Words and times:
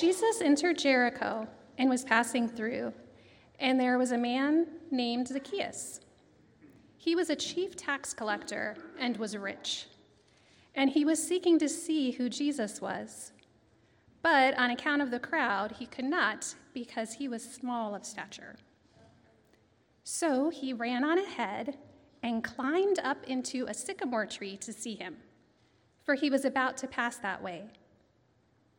Jesus 0.00 0.40
entered 0.40 0.78
Jericho 0.78 1.46
and 1.76 1.90
was 1.90 2.04
passing 2.04 2.48
through, 2.48 2.94
and 3.58 3.78
there 3.78 3.98
was 3.98 4.12
a 4.12 4.16
man 4.16 4.66
named 4.90 5.28
Zacchaeus. 5.28 6.00
He 6.96 7.14
was 7.14 7.28
a 7.28 7.36
chief 7.36 7.76
tax 7.76 8.14
collector 8.14 8.78
and 8.98 9.18
was 9.18 9.36
rich, 9.36 9.88
and 10.74 10.88
he 10.88 11.04
was 11.04 11.22
seeking 11.22 11.58
to 11.58 11.68
see 11.68 12.12
who 12.12 12.30
Jesus 12.30 12.80
was. 12.80 13.32
But 14.22 14.58
on 14.58 14.70
account 14.70 15.02
of 15.02 15.10
the 15.10 15.20
crowd, 15.20 15.72
he 15.72 15.84
could 15.84 16.06
not 16.06 16.54
because 16.72 17.12
he 17.12 17.28
was 17.28 17.44
small 17.44 17.94
of 17.94 18.06
stature. 18.06 18.56
So 20.02 20.48
he 20.48 20.72
ran 20.72 21.04
on 21.04 21.18
ahead 21.18 21.76
and 22.22 22.42
climbed 22.42 23.00
up 23.00 23.22
into 23.24 23.66
a 23.66 23.74
sycamore 23.74 24.24
tree 24.24 24.56
to 24.62 24.72
see 24.72 24.94
him, 24.94 25.18
for 26.02 26.14
he 26.14 26.30
was 26.30 26.46
about 26.46 26.78
to 26.78 26.86
pass 26.86 27.18
that 27.18 27.42
way. 27.42 27.64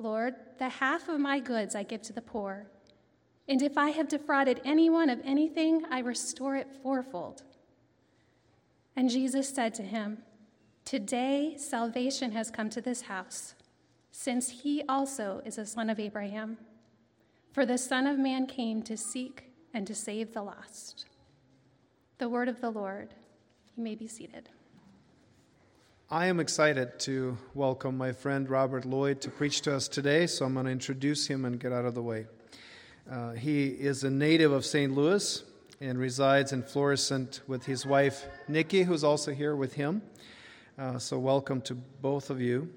Lord, 0.00 0.34
the 0.58 0.68
half 0.68 1.08
of 1.08 1.20
my 1.20 1.38
goods 1.38 1.74
I 1.74 1.82
give 1.82 2.02
to 2.02 2.12
the 2.12 2.22
poor. 2.22 2.66
And 3.48 3.62
if 3.62 3.76
I 3.76 3.90
have 3.90 4.08
defrauded 4.08 4.60
anyone 4.64 5.10
of 5.10 5.20
anything, 5.24 5.84
I 5.90 6.00
restore 6.00 6.56
it 6.56 6.68
fourfold. 6.82 7.42
And 8.96 9.10
Jesus 9.10 9.48
said 9.48 9.74
to 9.74 9.82
him, 9.82 10.18
Today 10.84 11.54
salvation 11.56 12.32
has 12.32 12.50
come 12.50 12.70
to 12.70 12.80
this 12.80 13.02
house, 13.02 13.54
since 14.10 14.50
he 14.62 14.82
also 14.88 15.42
is 15.44 15.58
a 15.58 15.66
son 15.66 15.90
of 15.90 16.00
Abraham. 16.00 16.58
For 17.52 17.66
the 17.66 17.78
Son 17.78 18.06
of 18.06 18.18
Man 18.18 18.46
came 18.46 18.82
to 18.82 18.96
seek 18.96 19.52
and 19.74 19.86
to 19.86 19.94
save 19.94 20.32
the 20.32 20.42
lost. 20.42 21.06
The 22.18 22.28
word 22.28 22.48
of 22.48 22.60
the 22.60 22.70
Lord. 22.70 23.14
You 23.76 23.82
may 23.82 23.94
be 23.94 24.06
seated. 24.06 24.48
I 26.12 26.26
am 26.26 26.40
excited 26.40 26.98
to 27.00 27.38
welcome 27.54 27.96
my 27.96 28.10
friend 28.10 28.50
Robert 28.50 28.84
Lloyd 28.84 29.20
to 29.20 29.30
preach 29.30 29.60
to 29.60 29.76
us 29.76 29.86
today, 29.86 30.26
so 30.26 30.44
I'm 30.44 30.54
going 30.54 30.66
to 30.66 30.72
introduce 30.72 31.28
him 31.28 31.44
and 31.44 31.60
get 31.60 31.72
out 31.72 31.84
of 31.84 31.94
the 31.94 32.02
way. 32.02 32.26
Uh, 33.08 33.32
he 33.32 33.68
is 33.68 34.02
a 34.02 34.10
native 34.10 34.50
of 34.50 34.64
St. 34.66 34.92
Louis 34.92 35.44
and 35.80 35.98
resides 35.98 36.52
in 36.52 36.64
Florissant 36.64 37.42
with 37.46 37.64
his 37.64 37.86
wife 37.86 38.26
Nikki, 38.48 38.82
who's 38.82 39.04
also 39.04 39.32
here 39.32 39.54
with 39.54 39.74
him. 39.74 40.02
Uh, 40.76 40.98
so, 40.98 41.16
welcome 41.16 41.60
to 41.60 41.74
both 41.76 42.28
of 42.28 42.40
you. 42.40 42.68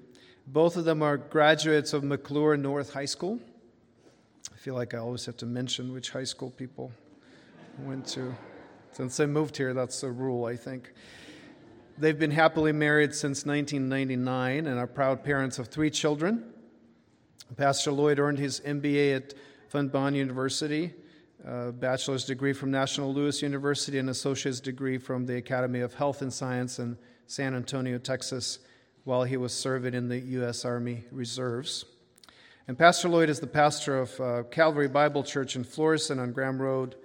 Both 0.46 0.76
of 0.76 0.84
them 0.84 1.02
are 1.02 1.16
graduates 1.16 1.92
of 1.92 2.04
McCluer 2.04 2.56
North 2.56 2.92
High 2.92 3.06
School 3.06 3.40
I 4.52 4.56
feel 4.56 4.74
like 4.74 4.94
I 4.94 4.98
always 4.98 5.26
have 5.26 5.36
to 5.38 5.46
mention 5.46 5.92
which 5.92 6.10
high 6.10 6.24
school 6.24 6.50
people 6.50 6.92
went 7.80 8.06
to. 8.08 8.34
Since 8.92 9.18
I 9.18 9.26
moved 9.26 9.56
here, 9.56 9.74
that's 9.74 10.00
the 10.02 10.10
rule, 10.10 10.44
I 10.44 10.56
think. 10.56 10.92
They've 11.96 12.18
been 12.18 12.32
happily 12.32 12.72
married 12.72 13.14
since 13.14 13.46
1999 13.46 14.66
and 14.66 14.80
are 14.80 14.86
proud 14.88 15.22
parents 15.22 15.60
of 15.60 15.68
three 15.68 15.90
children. 15.90 16.52
Pastor 17.56 17.92
Lloyd 17.92 18.18
earned 18.18 18.40
his 18.40 18.58
MBA 18.60 19.14
at 19.14 19.34
Fontbonne 19.72 20.16
University, 20.16 20.92
a 21.46 21.70
bachelor's 21.70 22.24
degree 22.24 22.52
from 22.52 22.72
National 22.72 23.14
Louis 23.14 23.40
University, 23.42 23.98
and 23.98 24.10
associate's 24.10 24.58
degree 24.58 24.98
from 24.98 25.26
the 25.26 25.36
Academy 25.36 25.80
of 25.80 25.94
Health 25.94 26.20
and 26.20 26.32
Science 26.32 26.80
in 26.80 26.98
San 27.28 27.54
Antonio, 27.54 27.98
Texas, 27.98 28.58
while 29.04 29.22
he 29.22 29.36
was 29.36 29.54
serving 29.54 29.94
in 29.94 30.08
the 30.08 30.18
U.S. 30.18 30.64
Army 30.64 31.04
Reserves. 31.12 31.84
And 32.66 32.76
Pastor 32.76 33.08
Lloyd 33.08 33.30
is 33.30 33.38
the 33.38 33.46
pastor 33.46 34.00
of 34.00 34.20
uh, 34.20 34.42
Calvary 34.50 34.88
Bible 34.88 35.22
Church 35.22 35.54
in 35.54 35.62
Florissant 35.62 36.18
on 36.18 36.32
Graham 36.32 36.60
Road 36.60 36.96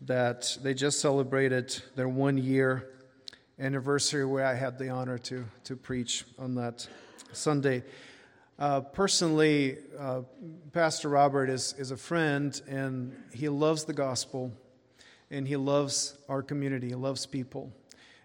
that 0.00 0.58
they 0.60 0.74
just 0.74 0.98
celebrated 0.98 1.80
their 1.94 2.08
one 2.08 2.36
year 2.36 2.90
anniversary 3.58 4.24
where 4.24 4.44
I 4.44 4.54
had 4.54 4.78
the 4.78 4.88
honor 4.88 5.18
to, 5.18 5.44
to 5.64 5.76
preach 5.76 6.24
on 6.38 6.54
that 6.56 6.86
Sunday. 7.32 7.82
Uh, 8.58 8.80
personally, 8.80 9.78
uh, 9.98 10.22
Pastor 10.72 11.08
Robert 11.08 11.48
is, 11.48 11.74
is 11.78 11.90
a 11.90 11.96
friend 11.96 12.60
and 12.68 13.14
he 13.32 13.48
loves 13.48 13.84
the 13.84 13.92
gospel 13.92 14.52
and 15.30 15.46
he 15.46 15.56
loves 15.56 16.16
our 16.28 16.42
community, 16.42 16.88
he 16.88 16.94
loves 16.94 17.26
people. 17.26 17.72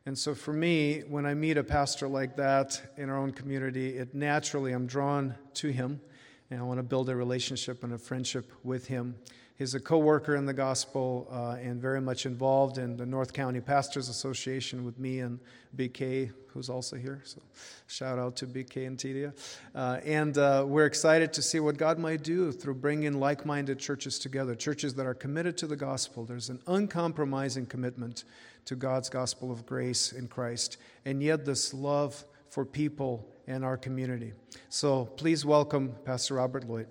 And 0.06 0.18
so 0.18 0.34
for 0.34 0.54
me, 0.54 1.02
when 1.08 1.26
I 1.26 1.34
meet 1.34 1.58
a 1.58 1.64
pastor 1.64 2.08
like 2.08 2.36
that 2.38 2.82
in 2.98 3.10
our 3.10 3.18
own 3.18 3.32
community, 3.32 3.98
it 3.98 4.16
naturally 4.16 4.72
I'm 4.72 4.88
drawn 4.88 5.36
to 5.56 5.70
him 5.70 6.02
and 6.50 6.60
I 6.60 6.64
want 6.64 6.80
to 6.80 6.84
build 6.84 7.10
a 7.10 7.16
relationship 7.16 7.84
and 7.84 7.94
a 7.94 7.98
friendship 7.98 8.52
with 8.64 8.88
him. 8.88 9.16
He's 9.60 9.76
a 9.76 9.80
co 9.82 9.98
worker 9.98 10.38
in 10.38 10.46
the 10.46 10.54
gospel 10.54 11.28
uh, 11.30 11.58
and 11.62 11.82
very 11.82 12.00
much 12.00 12.26
involved 12.26 12.78
in 12.78 12.96
the 12.96 13.06
North 13.06 13.34
County 13.34 13.60
Pastors 13.60 14.08
Association 14.08 14.86
with 14.86 14.98
me 14.98 15.20
and 15.20 15.38
BK, 15.76 16.32
who's 16.48 16.70
also 16.70 16.96
here. 16.96 17.22
So, 17.26 17.42
shout 17.86 18.18
out 18.18 18.38
to 18.38 18.48
BK 18.48 18.88
and 18.88 18.98
Tidia. 18.98 19.34
Uh, 19.76 20.00
and 20.06 20.38
uh, 20.38 20.64
we're 20.66 20.86
excited 20.86 21.34
to 21.34 21.42
see 21.42 21.60
what 21.60 21.76
God 21.76 22.00
might 22.00 22.24
do 22.24 22.54
through 22.54 22.76
bringing 22.76 23.20
like 23.20 23.46
minded 23.46 23.80
churches 23.80 24.18
together, 24.18 24.56
churches 24.56 24.94
that 24.94 25.06
are 25.06 25.14
committed 25.14 25.58
to 25.58 25.68
the 25.68 25.76
gospel. 25.76 26.24
There's 26.24 26.48
an 26.48 26.62
uncompromising 26.66 27.66
commitment 27.66 28.24
to 28.64 28.78
God's 28.78 29.10
gospel 29.10 29.52
of 29.52 29.66
grace 29.66 30.14
in 30.14 30.30
Christ, 30.30 30.78
and 31.04 31.22
yet 31.22 31.44
this 31.44 31.74
love 31.74 32.24
for 32.50 32.64
people 32.64 33.28
and 33.46 33.66
our 33.66 33.76
community. 33.76 34.32
So 34.70 35.04
please 35.04 35.44
welcome 35.44 35.96
Pastor 36.06 36.36
Robert 36.36 36.64
Lloyd. 36.64 36.88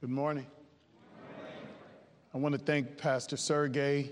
Good 0.00 0.10
morning. 0.10 0.46
I 2.34 2.38
want 2.38 2.54
to 2.54 2.58
thank 2.58 2.96
Pastor 2.96 3.36
Sergey 3.36 4.10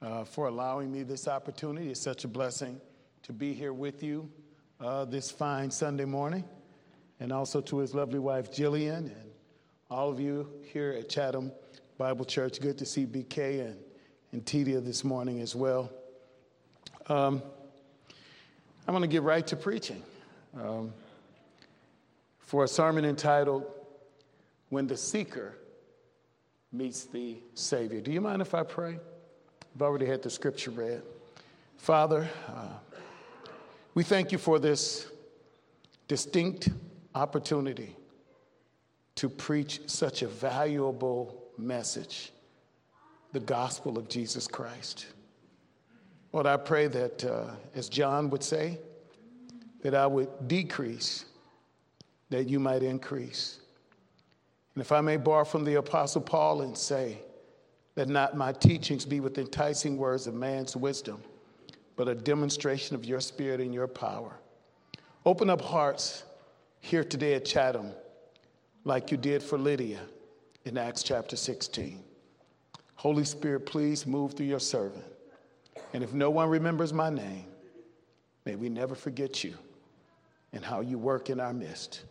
uh, 0.00 0.24
for 0.24 0.48
allowing 0.48 0.90
me 0.90 1.02
this 1.02 1.28
opportunity. 1.28 1.90
It's 1.90 2.00
such 2.00 2.24
a 2.24 2.28
blessing 2.28 2.80
to 3.24 3.34
be 3.34 3.52
here 3.52 3.74
with 3.74 4.02
you 4.02 4.30
uh, 4.80 5.04
this 5.04 5.30
fine 5.30 5.70
Sunday 5.70 6.06
morning, 6.06 6.44
and 7.20 7.30
also 7.34 7.60
to 7.60 7.76
his 7.76 7.94
lovely 7.94 8.18
wife 8.18 8.50
Jillian 8.50 9.10
and 9.10 9.30
all 9.90 10.10
of 10.10 10.18
you 10.18 10.48
here 10.72 10.96
at 10.98 11.10
Chatham 11.10 11.52
Bible 11.98 12.24
Church. 12.24 12.58
Good 12.58 12.78
to 12.78 12.86
see 12.86 13.04
BK 13.04 13.66
and, 13.66 13.76
and 14.32 14.42
Tidia 14.42 14.82
this 14.82 15.04
morning 15.04 15.42
as 15.42 15.54
well. 15.54 15.92
Um, 17.06 17.42
I'm 18.88 18.94
going 18.94 19.02
to 19.02 19.08
get 19.08 19.22
right 19.22 19.46
to 19.46 19.56
preaching 19.56 20.02
um, 20.58 20.90
for 22.38 22.64
a 22.64 22.68
sermon 22.68 23.04
entitled 23.04 23.66
When 24.70 24.86
the 24.86 24.96
Seeker 24.96 25.58
Meets 26.72 27.04
the 27.04 27.38
Savior. 27.54 28.00
Do 28.00 28.10
you 28.10 28.20
mind 28.20 28.42
if 28.42 28.54
I 28.54 28.62
pray? 28.62 28.98
I've 29.74 29.82
already 29.82 30.06
had 30.06 30.22
the 30.22 30.30
scripture 30.30 30.70
read. 30.70 31.02
Father, 31.76 32.28
uh, 32.48 32.68
we 33.94 34.02
thank 34.02 34.32
you 34.32 34.38
for 34.38 34.58
this 34.58 35.06
distinct 36.08 36.68
opportunity 37.14 37.96
to 39.16 39.28
preach 39.28 39.80
such 39.86 40.22
a 40.22 40.28
valuable 40.28 41.42
message 41.56 42.32
the 43.32 43.40
gospel 43.40 43.98
of 43.98 44.08
Jesus 44.08 44.46
Christ. 44.46 45.06
Lord, 46.32 46.46
I 46.46 46.56
pray 46.56 46.86
that, 46.86 47.24
uh, 47.24 47.50
as 47.74 47.88
John 47.88 48.30
would 48.30 48.42
say, 48.42 48.78
that 49.82 49.94
I 49.94 50.06
would 50.06 50.48
decrease, 50.48 51.26
that 52.30 52.48
you 52.48 52.58
might 52.58 52.82
increase. 52.82 53.60
And 54.76 54.82
if 54.82 54.92
I 54.92 55.00
may 55.00 55.16
borrow 55.16 55.44
from 55.44 55.64
the 55.64 55.74
Apostle 55.74 56.20
Paul 56.20 56.60
and 56.60 56.78
say, 56.78 57.18
that 57.96 58.08
not 58.08 58.36
my 58.36 58.52
teachings 58.52 59.04
be 59.04 59.20
with 59.20 59.38
enticing 59.38 59.96
words 59.96 60.26
of 60.26 60.34
man's 60.34 60.76
wisdom, 60.76 61.20
but 61.96 62.08
a 62.08 62.14
demonstration 62.14 62.94
of 62.94 63.04
your 63.04 63.20
spirit 63.20 63.58
and 63.60 63.74
your 63.74 63.88
power. 63.88 64.38
Open 65.24 65.50
up 65.50 65.62
hearts 65.62 66.22
here 66.80 67.02
today 67.02 67.34
at 67.34 67.44
Chatham, 67.44 67.90
like 68.84 69.10
you 69.10 69.16
did 69.16 69.42
for 69.42 69.58
Lydia 69.58 70.00
in 70.66 70.76
Acts 70.76 71.02
chapter 71.02 71.36
16. 71.36 72.04
Holy 72.96 73.24
Spirit, 73.24 73.60
please 73.66 74.06
move 74.06 74.34
through 74.34 74.46
your 74.46 74.60
servant. 74.60 75.04
And 75.94 76.04
if 76.04 76.12
no 76.12 76.30
one 76.30 76.50
remembers 76.50 76.92
my 76.92 77.08
name, 77.08 77.46
may 78.44 78.56
we 78.56 78.68
never 78.68 78.94
forget 78.94 79.42
you 79.42 79.54
and 80.52 80.62
how 80.62 80.80
you 80.80 80.98
work 80.98 81.30
in 81.30 81.40
our 81.40 81.52
midst. 81.52 82.02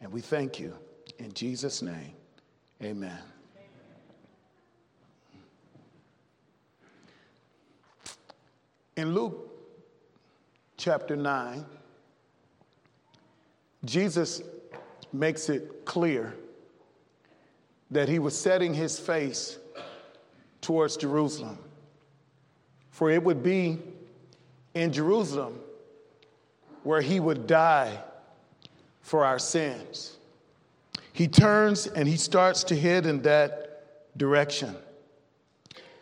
And 0.00 0.12
we 0.12 0.20
thank 0.20 0.58
you. 0.58 0.74
In 1.18 1.32
Jesus' 1.32 1.82
name, 1.82 2.12
amen. 2.82 3.18
In 8.96 9.14
Luke 9.14 9.50
chapter 10.76 11.16
9, 11.16 11.64
Jesus 13.84 14.42
makes 15.12 15.48
it 15.48 15.84
clear 15.84 16.34
that 17.90 18.08
he 18.08 18.18
was 18.18 18.36
setting 18.38 18.74
his 18.74 18.98
face 18.98 19.58
towards 20.60 20.96
Jerusalem. 20.96 21.58
For 22.90 23.10
it 23.10 23.22
would 23.22 23.42
be 23.42 23.78
in 24.74 24.92
Jerusalem 24.92 25.58
where 26.82 27.00
he 27.00 27.20
would 27.20 27.46
die 27.46 27.98
for 29.02 29.24
our 29.24 29.38
sins. 29.38 30.16
He 31.16 31.28
turns 31.28 31.86
and 31.86 32.06
he 32.06 32.18
starts 32.18 32.62
to 32.64 32.78
head 32.78 33.06
in 33.06 33.22
that 33.22 34.18
direction. 34.18 34.76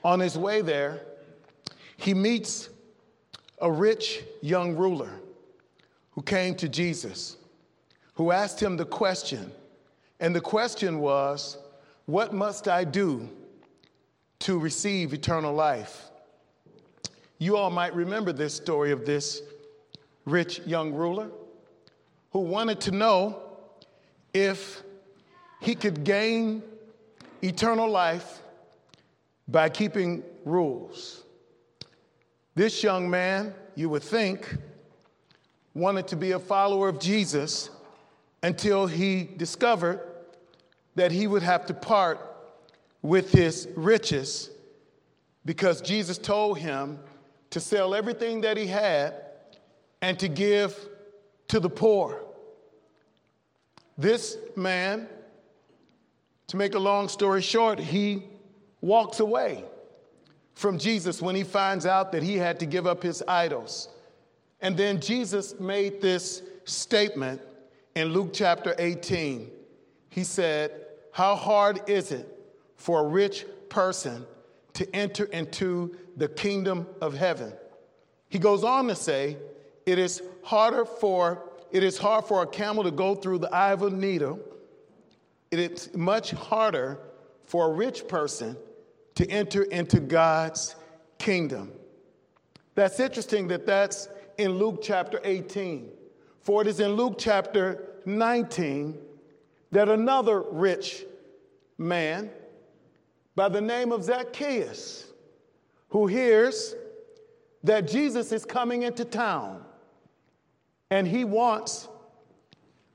On 0.03 0.19
his 0.19 0.37
way 0.37 0.61
there, 0.61 1.03
he 1.97 2.13
meets 2.15 2.69
a 3.61 3.71
rich 3.71 4.25
young 4.43 4.75
ruler 4.75 5.13
who 6.11 6.23
came 6.23 6.57
to 6.57 6.69
Jesus, 6.69 7.37
who 8.15 8.33
asked 8.33 8.61
him 8.61 8.77
the 8.77 8.85
question. 8.85 9.53
And 10.19 10.35
the 10.35 10.41
question 10.41 10.99
was, 10.99 11.59
What 12.07 12.35
must 12.35 12.67
I 12.67 12.83
do 12.83 13.29
to 14.41 14.59
receive 14.59 15.15
eternal 15.15 15.55
life? 15.55 16.11
You 17.39 17.57
all 17.57 17.71
might 17.71 17.95
remember 17.95 18.33
this 18.33 18.53
story 18.53 18.91
of 18.91 19.07
this 19.07 19.43
rich 20.25 20.59
young 20.67 20.93
ruler 20.93 21.31
who 22.33 22.41
wanted 22.41 22.81
to 22.81 22.91
know 22.91 23.39
if 24.33 24.83
he 25.65 25.75
could 25.75 26.05
gain 26.05 26.63
eternal 27.43 27.89
life 27.89 28.43
by 29.49 29.71
keeping 29.71 30.23
rules. 30.45 31.25
This 32.55 32.83
young 32.83 33.09
man, 33.09 33.55
you 33.75 33.89
would 33.89 34.03
think, 34.03 34.59
wanted 35.73 36.07
to 36.09 36.17
be 36.17 36.33
a 36.33 36.39
follower 36.39 36.91
of 36.91 37.01
Jesus 37.01 37.71
until 38.43 38.87
he 38.87 39.25
discovered 39.39 40.01
that 40.97 41.11
he 41.11 41.27
would 41.27 41.43
have 41.43 41.65
to 41.65 41.73
part 41.73 42.21
with 43.01 43.33
his 43.33 43.67
riches 43.75 44.51
because 45.47 45.81
Jesus 45.81 46.19
told 46.19 46.59
him 46.59 46.99
to 47.49 47.59
sell 47.59 47.95
everything 47.95 48.43
that 48.43 48.59
he 48.59 48.67
had 48.67 49.15
and 50.03 50.19
to 50.19 50.29
give 50.29 50.79
to 51.49 51.59
the 51.59 51.71
poor. 51.71 52.21
This 53.97 54.37
man, 54.57 55.09
to 56.49 56.57
make 56.57 56.75
a 56.75 56.79
long 56.79 57.09
story 57.09 57.43
short, 57.43 57.79
he 57.79 58.25
walks 58.81 59.21
away 59.21 59.65
from 60.55 60.79
Jesus 60.79 61.21
when 61.21 61.35
he 61.35 61.43
finds 61.43 61.87
out 61.87 62.13
that 62.13 62.23
he 62.23 62.37
had 62.37 62.61
to 62.61 62.67
give 62.67 62.87
up 62.87 63.03
his 63.03 63.23
idols. 63.27 63.89
And 64.61 64.77
then 64.77 65.01
Jesus 65.01 65.59
made 65.59 66.01
this 66.01 66.43
statement 66.65 67.41
in 67.95 68.09
Luke 68.09 68.31
chapter 68.33 68.75
18. 68.79 69.51
He 70.11 70.25
said, 70.25 70.71
How 71.13 71.35
hard 71.35 71.89
is 71.89 72.13
it 72.13 72.29
for 72.77 73.01
a 73.01 73.09
rich 73.09 73.47
person 73.69 74.25
to 74.75 74.95
enter 74.95 75.25
into 75.25 75.97
the 76.17 76.29
kingdom 76.29 76.87
of 77.01 77.15
heaven? 77.15 77.53
He 78.29 78.39
goes 78.39 78.65
on 78.65 78.89
to 78.89 78.95
say, 78.95 79.37
It 79.87 79.99
is 79.99 80.23
harder 80.43 80.85
for 80.85 81.43
it 81.75 81.83
is 81.83 81.99
hard 81.99 82.27
for 82.27 82.41
a 82.41 82.47
camel 82.47 82.85
to 82.85 82.93
go 82.93 83.17
through 83.17 83.39
the 83.39 83.53
eye 83.53 83.73
of 83.73 83.83
a 83.83 83.91
needle. 83.91 84.39
It 85.59 85.73
is 85.73 85.95
much 85.95 86.33
harder 86.33 87.01
for 87.45 87.71
a 87.71 87.73
rich 87.73 88.09
person 88.09 88.57
to 89.15 89.29
enter 89.31 89.63
into 89.63 90.01
God's 90.01 90.75
kingdom. 91.19 91.73
That's 92.75 92.99
interesting 92.99 93.49
that 93.49 93.67
that's 93.67 94.09
in 94.39 94.53
Luke 94.53 94.81
chapter 94.83 95.21
18. 95.23 95.91
For 96.41 96.63
it 96.63 96.67
is 96.67 96.81
in 96.81 96.93
Luke 96.93 97.17
chapter 97.19 97.85
19 98.05 98.99
that 99.71 99.89
another 99.89 100.43
rich 100.43 101.05
man 101.79 102.31
by 103.37 103.49
the 103.49 103.61
name 103.61 103.93
of 103.93 104.05
Zacchaeus, 104.05 105.07
who 105.89 106.07
hears 106.07 106.75
that 107.63 107.89
Jesus 107.89 108.33
is 108.33 108.45
coming 108.45 108.83
into 108.83 109.05
town 109.05 109.65
and 110.91 111.07
he 111.09 111.25
wants 111.25 111.89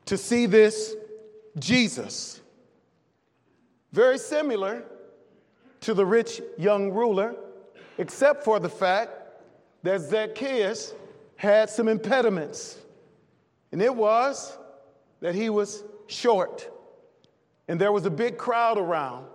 to 0.05 0.17
see 0.17 0.45
this 0.45 0.95
Jesus. 1.57 2.38
Very 3.91 4.17
similar 4.17 4.83
to 5.81 5.93
the 5.93 6.05
rich 6.05 6.41
young 6.57 6.91
ruler, 6.91 7.35
except 7.97 8.43
for 8.43 8.59
the 8.59 8.69
fact 8.69 9.11
that 9.83 10.01
Zacchaeus 10.01 10.93
had 11.35 11.69
some 11.69 11.87
impediments. 11.87 12.77
And 13.71 13.81
it 13.81 13.95
was 13.95 14.57
that 15.21 15.35
he 15.35 15.49
was 15.49 15.83
short, 16.07 16.69
and 17.67 17.79
there 17.79 17.91
was 17.91 18.05
a 18.05 18.11
big 18.11 18.37
crowd 18.37 18.77
around. 18.77 19.25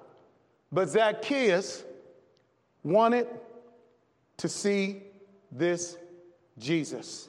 But 0.70 0.88
Zacchaeus 0.88 1.84
wanted 2.82 3.28
to 4.38 4.48
see 4.48 5.02
this 5.50 5.96
Jesus. 6.58 7.28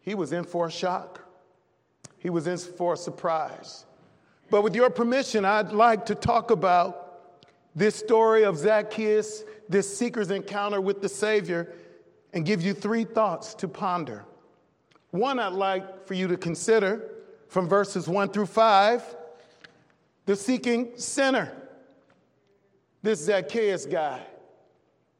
He 0.00 0.14
was 0.14 0.32
in 0.32 0.44
for 0.44 0.66
a 0.66 0.70
shock, 0.70 1.20
he 2.18 2.30
was 2.30 2.46
in 2.46 2.58
for 2.58 2.94
a 2.94 2.96
surprise. 2.96 3.84
But 4.50 4.62
with 4.62 4.74
your 4.74 4.90
permission, 4.90 5.44
I'd 5.44 5.72
like 5.72 6.06
to 6.06 6.14
talk 6.14 6.50
about 6.50 7.00
this 7.74 7.96
story 7.96 8.44
of 8.44 8.56
Zacchaeus, 8.56 9.44
this 9.68 9.98
seeker's 9.98 10.30
encounter 10.30 10.80
with 10.80 11.02
the 11.02 11.08
Savior, 11.08 11.72
and 12.32 12.44
give 12.44 12.62
you 12.62 12.74
three 12.74 13.04
thoughts 13.04 13.54
to 13.54 13.68
ponder. 13.68 14.24
One, 15.10 15.38
I'd 15.38 15.52
like 15.52 16.06
for 16.06 16.14
you 16.14 16.28
to 16.28 16.36
consider 16.36 17.10
from 17.48 17.68
verses 17.68 18.08
one 18.08 18.28
through 18.28 18.46
five 18.46 19.02
the 20.26 20.34
seeking 20.34 20.96
sinner, 20.96 21.52
this 23.02 23.20
Zacchaeus 23.24 23.86
guy. 23.86 24.22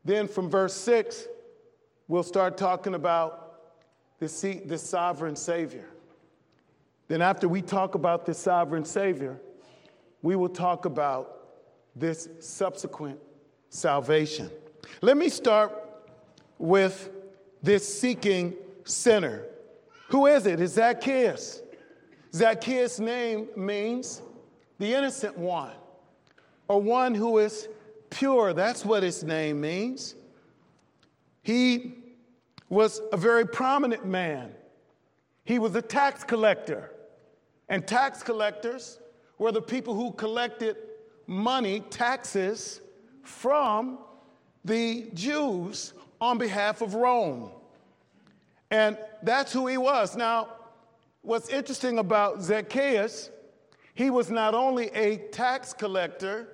Then 0.05 0.29
from 0.29 0.49
verse 0.49 0.75
six, 0.75 1.27
we'll 2.09 2.23
start 2.23 2.57
talking 2.57 2.95
about 2.95 3.61
the, 4.19 4.63
the 4.65 4.79
sovereign 4.79 5.37
Savior. 5.37 5.87
Then, 7.15 7.23
after 7.23 7.47
we 7.47 7.63
talk 7.63 7.95
about 7.95 8.27
this 8.27 8.39
sovereign 8.39 8.85
Savior, 8.85 9.41
we 10.23 10.35
will 10.35 10.49
talk 10.49 10.85
about 10.85 11.47
this 11.95 12.29
subsequent 12.41 13.21
salvation. 13.69 14.51
Let 15.01 15.17
me 15.17 15.29
start 15.29 15.73
with 16.59 17.11
this 17.63 17.87
seeking 18.01 18.55
sinner. 18.83 19.45
Who 20.09 20.27
is 20.27 20.47
it? 20.47 20.61
It's 20.61 20.73
Zacchaeus. 20.73 21.63
Zacchaeus' 22.35 22.99
name 22.99 23.47
means 23.55 24.21
the 24.81 24.93
innocent 24.93 25.39
one, 25.39 25.71
or 26.67 26.83
one 26.83 27.15
who 27.15 27.39
is 27.39 27.69
pure. 28.11 28.53
That's 28.55 28.85
what 28.85 29.05
his 29.05 29.23
name 29.23 29.61
means. 29.61 30.17
He 31.45 31.95
was 32.69 33.01
a 33.13 33.17
very 33.17 33.47
prominent 33.47 34.05
man. 34.05 34.51
He 35.45 35.61
was 35.61 35.77
a 35.77 35.83
tax 35.83 36.25
collector. 36.25 36.91
And 37.69 37.87
tax 37.87 38.23
collectors 38.23 39.01
were 39.39 39.53
the 39.53 39.63
people 39.63 39.95
who 39.95 40.13
collected 40.13 40.77
money, 41.27 41.81
taxes, 41.91 42.81
from 43.23 43.99
the 44.65 45.09
Jews 45.15 45.95
on 46.21 46.39
behalf 46.39 46.83
of 46.83 46.95
Rome. 46.95 47.51
And 48.71 48.99
that's 49.23 49.53
who 49.53 49.67
he 49.67 49.79
was. 49.79 50.17
Now, 50.17 50.49
what's 51.23 51.49
interesting 51.49 51.99
about 51.99 52.43
Zacchaeus, 52.43 53.31
he 53.95 54.11
was 54.11 54.31
not 54.31 54.55
only 54.55 54.89
a 54.91 55.17
tax 55.29 55.73
collector, 55.73 56.49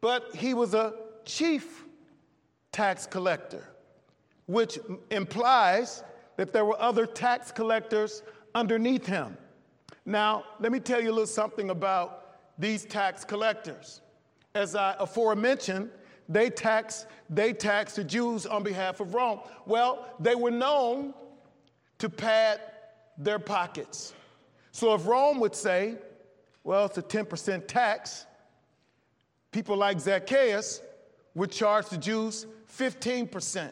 but 0.00 0.34
he 0.34 0.54
was 0.54 0.74
a 0.74 0.94
chief 1.24 1.84
tax 2.72 3.06
collector 3.06 3.72
which 4.46 4.78
implies 5.10 6.02
that 6.36 6.52
there 6.52 6.64
were 6.64 6.80
other 6.80 7.06
tax 7.06 7.52
collectors 7.52 8.22
underneath 8.54 9.06
him. 9.06 9.36
Now, 10.04 10.44
let 10.58 10.72
me 10.72 10.80
tell 10.80 11.00
you 11.00 11.10
a 11.10 11.12
little 11.12 11.26
something 11.26 11.70
about 11.70 12.36
these 12.58 12.84
tax 12.84 13.24
collectors. 13.24 14.00
As 14.54 14.74
I 14.74 14.94
aforementioned, 14.98 15.90
they 16.28 16.50
tax, 16.50 17.06
they 17.30 17.52
tax 17.52 17.94
the 17.94 18.04
Jews 18.04 18.46
on 18.46 18.62
behalf 18.62 19.00
of 19.00 19.14
Rome. 19.14 19.40
Well, 19.66 20.06
they 20.20 20.34
were 20.34 20.50
known 20.50 21.14
to 21.98 22.08
pad 22.08 22.60
their 23.18 23.38
pockets. 23.38 24.14
So 24.72 24.94
if 24.94 25.06
Rome 25.06 25.38
would 25.40 25.54
say, 25.54 25.96
well, 26.64 26.86
it's 26.86 26.98
a 26.98 27.02
10% 27.02 27.66
tax, 27.66 28.26
people 29.50 29.76
like 29.76 30.00
Zacchaeus 30.00 30.80
would 31.34 31.50
charge 31.50 31.88
the 31.88 31.98
Jews 31.98 32.46
15% 32.76 33.70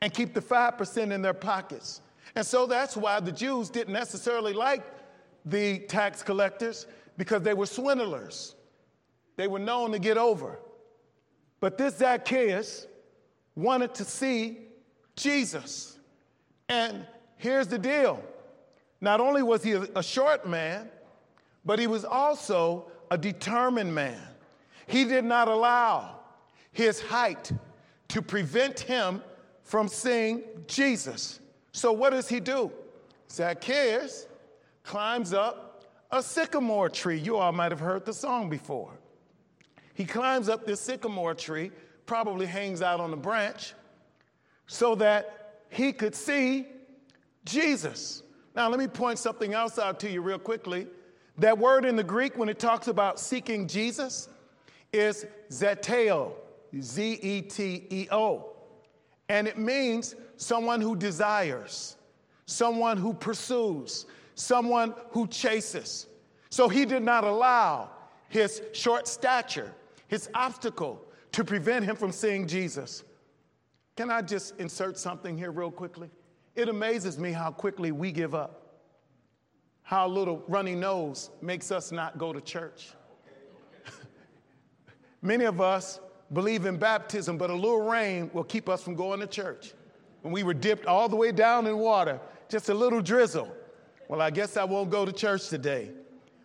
and 0.00 0.12
keep 0.12 0.34
the 0.34 0.40
5% 0.40 1.12
in 1.12 1.22
their 1.22 1.34
pockets. 1.34 2.00
And 2.34 2.44
so 2.44 2.66
that's 2.66 2.96
why 2.96 3.20
the 3.20 3.32
Jews 3.32 3.70
didn't 3.70 3.92
necessarily 3.92 4.52
like 4.52 4.82
the 5.44 5.80
tax 5.80 6.22
collectors 6.22 6.86
because 7.16 7.42
they 7.42 7.54
were 7.54 7.66
swindlers. 7.66 8.54
They 9.36 9.48
were 9.48 9.58
known 9.58 9.92
to 9.92 9.98
get 9.98 10.16
over. 10.16 10.58
But 11.60 11.78
this 11.78 11.98
Zacchaeus 11.98 12.86
wanted 13.56 13.94
to 13.94 14.04
see 14.04 14.58
Jesus. 15.16 15.98
And 16.68 17.06
here's 17.36 17.66
the 17.66 17.78
deal 17.78 18.22
not 19.00 19.20
only 19.20 19.42
was 19.42 19.62
he 19.62 19.72
a 19.72 20.02
short 20.02 20.48
man, 20.48 20.88
but 21.64 21.78
he 21.78 21.86
was 21.86 22.04
also 22.04 22.90
a 23.10 23.18
determined 23.18 23.94
man. 23.94 24.20
He 24.86 25.04
did 25.04 25.24
not 25.24 25.48
allow 25.48 26.20
his 26.72 27.00
height 27.00 27.52
to 28.08 28.22
prevent 28.22 28.80
him 28.80 29.22
from 29.62 29.88
seeing 29.88 30.42
Jesus. 30.66 31.40
So, 31.72 31.92
what 31.92 32.10
does 32.10 32.28
he 32.28 32.40
do? 32.40 32.70
Zacchaeus 33.30 34.26
climbs 34.84 35.32
up 35.32 35.84
a 36.10 36.22
sycamore 36.22 36.88
tree. 36.88 37.18
You 37.18 37.38
all 37.38 37.52
might 37.52 37.72
have 37.72 37.80
heard 37.80 38.04
the 38.04 38.12
song 38.12 38.48
before. 38.48 38.92
He 39.94 40.04
climbs 40.04 40.48
up 40.48 40.66
this 40.66 40.80
sycamore 40.80 41.34
tree, 41.34 41.72
probably 42.06 42.46
hangs 42.46 42.82
out 42.82 43.00
on 43.00 43.12
a 43.12 43.16
branch, 43.16 43.74
so 44.66 44.94
that 44.96 45.62
he 45.70 45.92
could 45.92 46.14
see 46.14 46.66
Jesus. 47.44 48.22
Now, 48.54 48.68
let 48.68 48.78
me 48.78 48.86
point 48.86 49.18
something 49.18 49.54
else 49.54 49.78
out 49.78 49.98
to 50.00 50.10
you 50.10 50.20
real 50.20 50.38
quickly. 50.38 50.86
That 51.38 51.58
word 51.58 51.84
in 51.84 51.96
the 51.96 52.04
Greek, 52.04 52.38
when 52.38 52.48
it 52.48 52.58
talks 52.58 52.86
about 52.86 53.18
seeking 53.18 53.66
Jesus, 53.66 54.28
is 54.92 55.26
zeteo, 55.50 56.32
Z 56.80 57.18
E 57.20 57.42
T 57.42 57.86
E 57.90 58.08
O. 58.12 58.52
And 59.28 59.48
it 59.48 59.58
means 59.58 60.14
someone 60.36 60.80
who 60.80 60.94
desires, 60.94 61.96
someone 62.46 62.96
who 62.96 63.14
pursues, 63.14 64.06
someone 64.34 64.94
who 65.10 65.26
chases. 65.26 66.06
So 66.50 66.68
he 66.68 66.84
did 66.84 67.02
not 67.02 67.24
allow 67.24 67.90
his 68.28 68.62
short 68.72 69.06
stature, 69.08 69.72
his 70.08 70.28
obstacle, 70.34 71.00
to 71.32 71.44
prevent 71.44 71.84
him 71.84 71.96
from 71.96 72.12
seeing 72.12 72.46
Jesus. 72.46 73.02
Can 73.96 74.10
I 74.10 74.22
just 74.22 74.58
insert 74.58 74.98
something 74.98 75.36
here, 75.36 75.50
real 75.50 75.70
quickly? 75.70 76.10
It 76.54 76.68
amazes 76.68 77.18
me 77.18 77.32
how 77.32 77.50
quickly 77.50 77.92
we 77.92 78.12
give 78.12 78.34
up, 78.34 78.80
how 79.82 80.06
little 80.06 80.42
runny 80.48 80.74
nose 80.74 81.30
makes 81.42 81.72
us 81.72 81.90
not 81.90 82.18
go 82.18 82.32
to 82.32 82.40
church. 82.40 82.90
Many 85.22 85.44
of 85.44 85.60
us 85.60 86.00
believe 86.32 86.66
in 86.66 86.76
baptism, 86.76 87.38
but 87.38 87.50
a 87.50 87.54
little 87.54 87.82
rain 87.82 88.30
will 88.32 88.44
keep 88.44 88.68
us 88.68 88.82
from 88.82 88.94
going 88.94 89.20
to 89.20 89.26
church. 89.26 89.74
When 90.22 90.32
we 90.32 90.42
were 90.42 90.54
dipped 90.54 90.86
all 90.86 91.08
the 91.08 91.16
way 91.16 91.32
down 91.32 91.66
in 91.66 91.78
water, 91.78 92.20
just 92.48 92.68
a 92.68 92.74
little 92.74 93.02
drizzle. 93.02 93.48
Well, 94.08 94.20
I 94.20 94.30
guess 94.30 94.56
I 94.56 94.64
won't 94.64 94.90
go 94.90 95.04
to 95.04 95.12
church 95.12 95.48
today. 95.48 95.90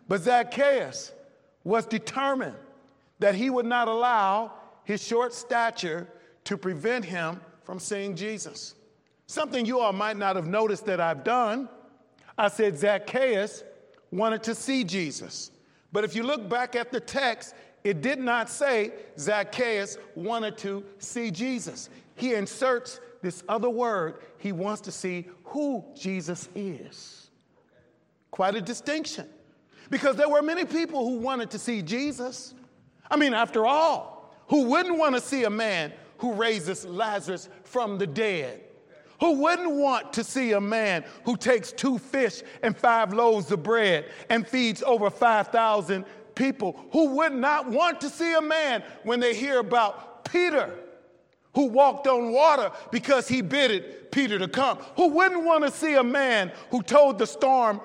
But 0.08 0.22
Zacchaeus 0.22 1.12
was 1.64 1.86
determined 1.86 2.56
that 3.18 3.34
he 3.34 3.50
would 3.50 3.66
not 3.66 3.86
allow 3.86 4.52
his 4.84 5.04
short 5.06 5.32
stature 5.32 6.08
to 6.44 6.56
prevent 6.56 7.04
him 7.04 7.40
from 7.62 7.78
seeing 7.78 8.16
Jesus. 8.16 8.74
Something 9.26 9.64
you 9.64 9.78
all 9.78 9.92
might 9.92 10.16
not 10.16 10.34
have 10.36 10.46
noticed 10.46 10.86
that 10.86 11.00
I've 11.00 11.22
done. 11.22 11.68
I 12.36 12.48
said 12.48 12.78
Zacchaeus 12.78 13.62
wanted 14.10 14.42
to 14.44 14.54
see 14.54 14.82
Jesus. 14.82 15.52
But 15.92 16.04
if 16.04 16.16
you 16.16 16.22
look 16.22 16.48
back 16.48 16.74
at 16.74 16.90
the 16.90 17.00
text, 17.00 17.54
it 17.84 18.00
did 18.00 18.18
not 18.18 18.50
say 18.50 18.92
Zacchaeus 19.18 19.98
wanted 20.14 20.58
to 20.58 20.84
see 20.98 21.30
Jesus. 21.30 21.88
He 22.16 22.34
inserts 22.34 23.00
this 23.22 23.42
other 23.48 23.70
word. 23.70 24.16
He 24.38 24.52
wants 24.52 24.80
to 24.82 24.92
see 24.92 25.28
who 25.44 25.84
Jesus 25.94 26.48
is. 26.54 27.29
Quite 28.30 28.54
a 28.54 28.60
distinction. 28.60 29.28
Because 29.90 30.16
there 30.16 30.28
were 30.28 30.42
many 30.42 30.64
people 30.64 31.04
who 31.04 31.18
wanted 31.18 31.50
to 31.50 31.58
see 31.58 31.82
Jesus. 31.82 32.54
I 33.10 33.16
mean, 33.16 33.34
after 33.34 33.66
all, 33.66 34.34
who 34.48 34.64
wouldn't 34.64 34.98
want 34.98 35.14
to 35.14 35.20
see 35.20 35.44
a 35.44 35.50
man 35.50 35.92
who 36.18 36.32
raises 36.32 36.84
Lazarus 36.84 37.48
from 37.64 37.98
the 37.98 38.06
dead? 38.06 38.60
Who 39.20 39.32
wouldn't 39.42 39.72
want 39.72 40.14
to 40.14 40.24
see 40.24 40.52
a 40.52 40.60
man 40.60 41.04
who 41.24 41.36
takes 41.36 41.72
two 41.72 41.98
fish 41.98 42.42
and 42.62 42.76
five 42.76 43.12
loaves 43.12 43.50
of 43.52 43.62
bread 43.62 44.06
and 44.30 44.46
feeds 44.46 44.82
over 44.82 45.10
5,000 45.10 46.04
people? 46.34 46.80
Who 46.92 47.16
would 47.16 47.34
not 47.34 47.68
want 47.68 48.00
to 48.00 48.08
see 48.08 48.34
a 48.34 48.40
man 48.40 48.82
when 49.02 49.20
they 49.20 49.34
hear 49.34 49.58
about 49.58 50.24
Peter? 50.24 50.74
Who 51.54 51.66
walked 51.66 52.06
on 52.06 52.32
water 52.32 52.70
because 52.90 53.28
he 53.28 53.42
bidded 53.42 54.10
Peter 54.10 54.38
to 54.38 54.48
come? 54.48 54.78
Who 54.96 55.08
wouldn't 55.08 55.44
want 55.44 55.64
to 55.64 55.70
see 55.70 55.94
a 55.94 56.04
man 56.04 56.52
who 56.70 56.82
told 56.82 57.18
the 57.18 57.26
storm 57.26 57.80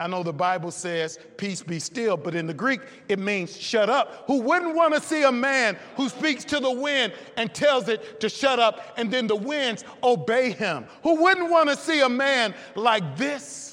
I 0.00 0.06
know 0.06 0.22
the 0.22 0.32
Bible 0.32 0.70
says, 0.70 1.18
peace 1.36 1.62
be 1.62 1.78
still, 1.78 2.16
but 2.16 2.34
in 2.34 2.46
the 2.46 2.54
Greek, 2.54 2.80
it 3.10 3.18
means 3.18 3.54
shut 3.54 3.90
up. 3.90 4.24
Who 4.26 4.40
wouldn't 4.40 4.74
want 4.74 4.94
to 4.94 5.00
see 5.00 5.24
a 5.24 5.30
man 5.30 5.76
who 5.94 6.08
speaks 6.08 6.42
to 6.46 6.58
the 6.58 6.70
wind 6.70 7.12
and 7.36 7.52
tells 7.52 7.86
it 7.90 8.18
to 8.20 8.30
shut 8.30 8.58
up, 8.58 8.94
and 8.96 9.10
then 9.10 9.26
the 9.26 9.36
winds 9.36 9.84
obey 10.02 10.52
him? 10.52 10.86
Who 11.02 11.16
wouldn't 11.16 11.50
want 11.50 11.68
to 11.68 11.76
see 11.76 12.00
a 12.00 12.08
man 12.08 12.54
like 12.74 13.18
this? 13.18 13.70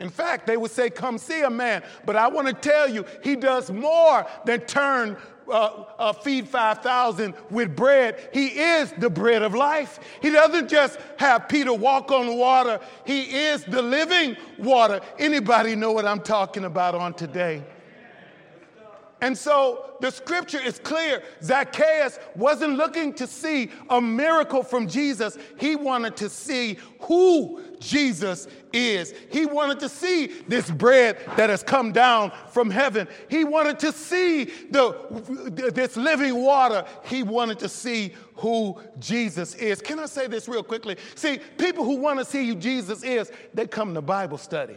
In 0.00 0.08
fact, 0.08 0.46
they 0.46 0.56
would 0.56 0.70
say, 0.70 0.88
Come 0.88 1.18
see 1.18 1.42
a 1.42 1.50
man. 1.50 1.82
But 2.06 2.16
I 2.16 2.26
want 2.28 2.48
to 2.48 2.54
tell 2.54 2.88
you, 2.88 3.04
he 3.22 3.36
does 3.36 3.70
more 3.70 4.26
than 4.46 4.60
turn 4.60 5.18
uh, 5.50 5.84
uh, 5.98 6.12
feed 6.12 6.48
5,000 6.48 7.34
with 7.50 7.74
bread. 7.76 8.30
He 8.32 8.46
is 8.48 8.92
the 8.92 9.10
bread 9.10 9.42
of 9.42 9.54
life. 9.54 9.98
He 10.22 10.30
doesn't 10.30 10.68
just 10.68 10.98
have 11.18 11.48
Peter 11.48 11.72
walk 11.72 12.10
on 12.10 12.36
water, 12.36 12.80
he 13.04 13.22
is 13.22 13.64
the 13.64 13.82
living 13.82 14.36
water. 14.58 15.00
Anybody 15.18 15.76
know 15.76 15.92
what 15.92 16.04
I'm 16.04 16.22
talking 16.22 16.64
about 16.64 16.94
on 16.94 17.14
today? 17.14 17.62
And 19.20 19.36
so 19.36 19.90
the 20.00 20.10
scripture 20.10 20.60
is 20.60 20.78
clear. 20.78 21.22
Zacchaeus 21.42 22.18
wasn't 22.34 22.76
looking 22.76 23.12
to 23.14 23.26
see 23.26 23.70
a 23.90 24.00
miracle 24.00 24.62
from 24.62 24.88
Jesus. 24.88 25.36
He 25.58 25.76
wanted 25.76 26.16
to 26.16 26.28
see 26.30 26.78
who 27.00 27.60
Jesus 27.80 28.48
is. 28.72 29.14
He 29.30 29.44
wanted 29.44 29.80
to 29.80 29.88
see 29.88 30.28
this 30.48 30.70
bread 30.70 31.18
that 31.36 31.50
has 31.50 31.62
come 31.62 31.92
down 31.92 32.32
from 32.48 32.70
heaven. 32.70 33.08
He 33.28 33.44
wanted 33.44 33.78
to 33.80 33.92
see 33.92 34.44
the, 34.44 35.70
this 35.74 35.96
living 35.96 36.42
water. 36.42 36.84
He 37.04 37.22
wanted 37.22 37.58
to 37.58 37.68
see 37.68 38.14
who 38.36 38.80
Jesus 38.98 39.54
is. 39.54 39.82
Can 39.82 39.98
I 39.98 40.06
say 40.06 40.28
this 40.28 40.48
real 40.48 40.62
quickly? 40.62 40.96
See, 41.14 41.40
people 41.58 41.84
who 41.84 41.96
want 41.96 42.18
to 42.20 42.24
see 42.24 42.46
who 42.48 42.54
Jesus 42.54 43.02
is, 43.02 43.30
they 43.52 43.66
come 43.66 43.92
to 43.94 44.00
Bible 44.00 44.38
study. 44.38 44.76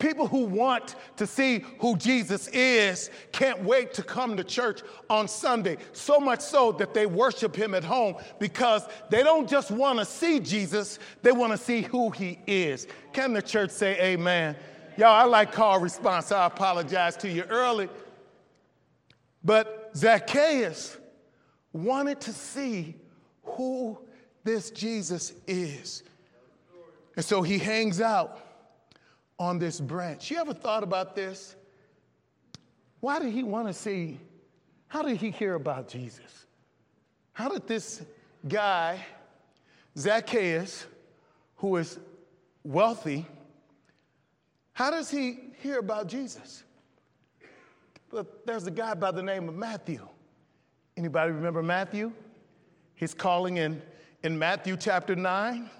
People 0.00 0.26
who 0.26 0.46
want 0.46 0.96
to 1.16 1.26
see 1.26 1.62
who 1.78 1.94
Jesus 1.94 2.48
is 2.48 3.10
can't 3.32 3.62
wait 3.62 3.92
to 3.94 4.02
come 4.02 4.34
to 4.34 4.42
church 4.42 4.80
on 5.10 5.28
Sunday, 5.28 5.76
so 5.92 6.18
much 6.18 6.40
so 6.40 6.72
that 6.72 6.94
they 6.94 7.04
worship 7.04 7.54
him 7.54 7.74
at 7.74 7.84
home 7.84 8.16
because 8.38 8.88
they 9.10 9.22
don't 9.22 9.48
just 9.48 9.70
want 9.70 9.98
to 9.98 10.06
see 10.06 10.40
Jesus, 10.40 10.98
they 11.20 11.32
want 11.32 11.52
to 11.52 11.58
see 11.58 11.82
who 11.82 12.08
he 12.10 12.38
is. 12.46 12.86
Can 13.12 13.34
the 13.34 13.42
church 13.42 13.70
say 13.70 14.00
amen? 14.00 14.56
Y'all, 14.96 15.08
I 15.08 15.24
like 15.24 15.52
call 15.52 15.78
response. 15.78 16.32
I 16.32 16.46
apologize 16.46 17.16
to 17.18 17.30
you 17.30 17.42
early. 17.44 17.90
But 19.44 19.90
Zacchaeus 19.94 20.96
wanted 21.74 22.22
to 22.22 22.32
see 22.32 22.96
who 23.42 23.98
this 24.44 24.70
Jesus 24.70 25.34
is. 25.46 26.04
And 27.16 27.24
so 27.24 27.42
he 27.42 27.58
hangs 27.58 28.00
out 28.00 28.46
on 29.40 29.58
this 29.58 29.80
branch. 29.80 30.30
You 30.30 30.38
ever 30.38 30.52
thought 30.52 30.82
about 30.84 31.16
this? 31.16 31.56
Why 33.00 33.18
did 33.18 33.32
he 33.32 33.42
want 33.42 33.68
to 33.68 33.72
see? 33.72 34.20
How 34.86 35.02
did 35.02 35.16
he 35.16 35.30
hear 35.30 35.54
about 35.54 35.88
Jesus? 35.88 36.44
How 37.32 37.48
did 37.48 37.66
this 37.66 38.02
guy, 38.46 39.00
Zacchaeus, 39.96 40.86
who 41.56 41.78
is 41.78 41.98
wealthy, 42.64 43.26
how 44.74 44.90
does 44.90 45.10
he 45.10 45.38
hear 45.62 45.78
about 45.78 46.06
Jesus? 46.06 46.62
But 48.10 48.46
there's 48.46 48.66
a 48.66 48.70
guy 48.70 48.92
by 48.92 49.10
the 49.10 49.22
name 49.22 49.48
of 49.48 49.54
Matthew. 49.54 50.06
Anybody 50.96 51.32
remember 51.32 51.62
Matthew? 51.62 52.12
His 52.94 53.14
calling 53.14 53.56
in, 53.56 53.80
in 54.22 54.38
Matthew 54.38 54.76
chapter 54.76 55.16
9. 55.16 55.70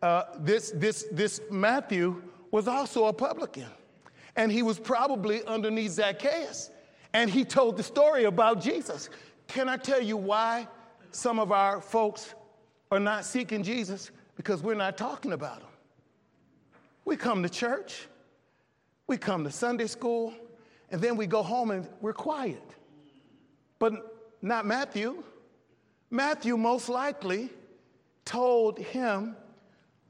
Uh, 0.00 0.24
this, 0.38 0.70
this, 0.72 1.06
this 1.10 1.40
Matthew 1.50 2.22
was 2.52 2.68
also 2.68 3.06
a 3.06 3.12
publican. 3.12 3.66
And 4.36 4.52
he 4.52 4.62
was 4.62 4.78
probably 4.78 5.44
underneath 5.46 5.92
Zacchaeus. 5.92 6.70
And 7.12 7.28
he 7.28 7.44
told 7.44 7.76
the 7.76 7.82
story 7.82 8.24
about 8.24 8.60
Jesus. 8.60 9.10
Can 9.48 9.68
I 9.68 9.76
tell 9.76 10.00
you 10.00 10.16
why 10.16 10.68
some 11.10 11.40
of 11.40 11.50
our 11.50 11.80
folks 11.80 12.34
are 12.92 13.00
not 13.00 13.24
seeking 13.24 13.64
Jesus? 13.64 14.12
Because 14.36 14.62
we're 14.62 14.74
not 14.74 14.96
talking 14.96 15.32
about 15.32 15.58
him. 15.58 15.68
We 17.04 17.16
come 17.16 17.42
to 17.42 17.48
church, 17.48 18.06
we 19.08 19.16
come 19.16 19.42
to 19.44 19.50
Sunday 19.50 19.88
school, 19.88 20.32
and 20.90 21.00
then 21.00 21.16
we 21.16 21.26
go 21.26 21.42
home 21.42 21.72
and 21.72 21.88
we're 22.00 22.12
quiet. 22.12 22.62
But 23.78 23.92
not 24.40 24.66
Matthew. 24.66 25.24
Matthew 26.10 26.56
most 26.56 26.88
likely 26.88 27.50
told 28.24 28.78
him 28.78 29.36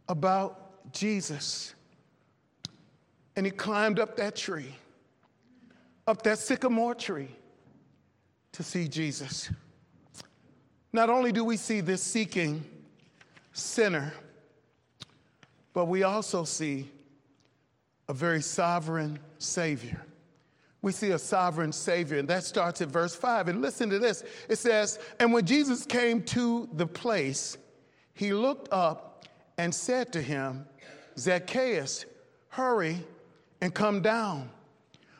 about 0.09 0.93
Jesus. 0.93 1.75
And 3.37 3.47
he 3.47 3.53
climbed 3.53 3.99
up 3.99 4.17
that 4.17 4.37
tree, 4.37 4.75
up 6.07 6.23
that 6.23 6.39
sycamore 6.39 6.95
tree, 6.95 7.29
to 8.53 8.63
see 8.63 8.89
Jesus. 8.89 9.51
Not 10.93 11.09
only 11.09 11.33
do 11.33 11.43
we 11.43 11.57
see 11.57 11.81
this 11.81 12.03
seeking 12.03 12.65
sinner, 13.53 14.13
but 15.73 15.87
we 15.87 16.03
also 16.03 16.45
see 16.45 16.91
a 18.09 18.13
very 18.13 18.43
sovereign 18.43 19.19
Savior 19.39 20.05
we 20.83 20.91
see 20.91 21.13
a 21.13 21.19
sovereign 21.19 21.73
Savior, 21.73 22.19
and 22.19 22.29
that 22.29 22.43
starts 22.43 22.83
at 22.83 22.89
verse 22.89 23.15
5. 23.15 23.49
And 23.49 23.63
listen 23.63 23.89
to 23.91 24.01
this 24.01 24.25
it 24.49 24.57
says, 24.57 24.99
And 25.21 25.33
when 25.33 25.47
Jesus 25.47 25.87
came 25.87 26.23
to 26.25 26.69
the 26.75 26.87
place, 26.87 27.57
he 28.15 28.33
looked 28.35 28.69
up 28.73 29.25
and 29.57 29.73
said 29.73 30.13
to 30.13 30.21
him, 30.21 30.67
Zacchaeus, 31.17 32.05
hurry 32.49 32.99
and 33.63 33.73
come 33.73 34.03
down, 34.03 34.51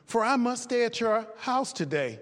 for 0.05 0.23
I 0.25 0.35
must 0.37 0.65
stay 0.65 0.85
at 0.85 1.01
your 1.01 1.27
house 1.39 1.73
today. 1.73 2.19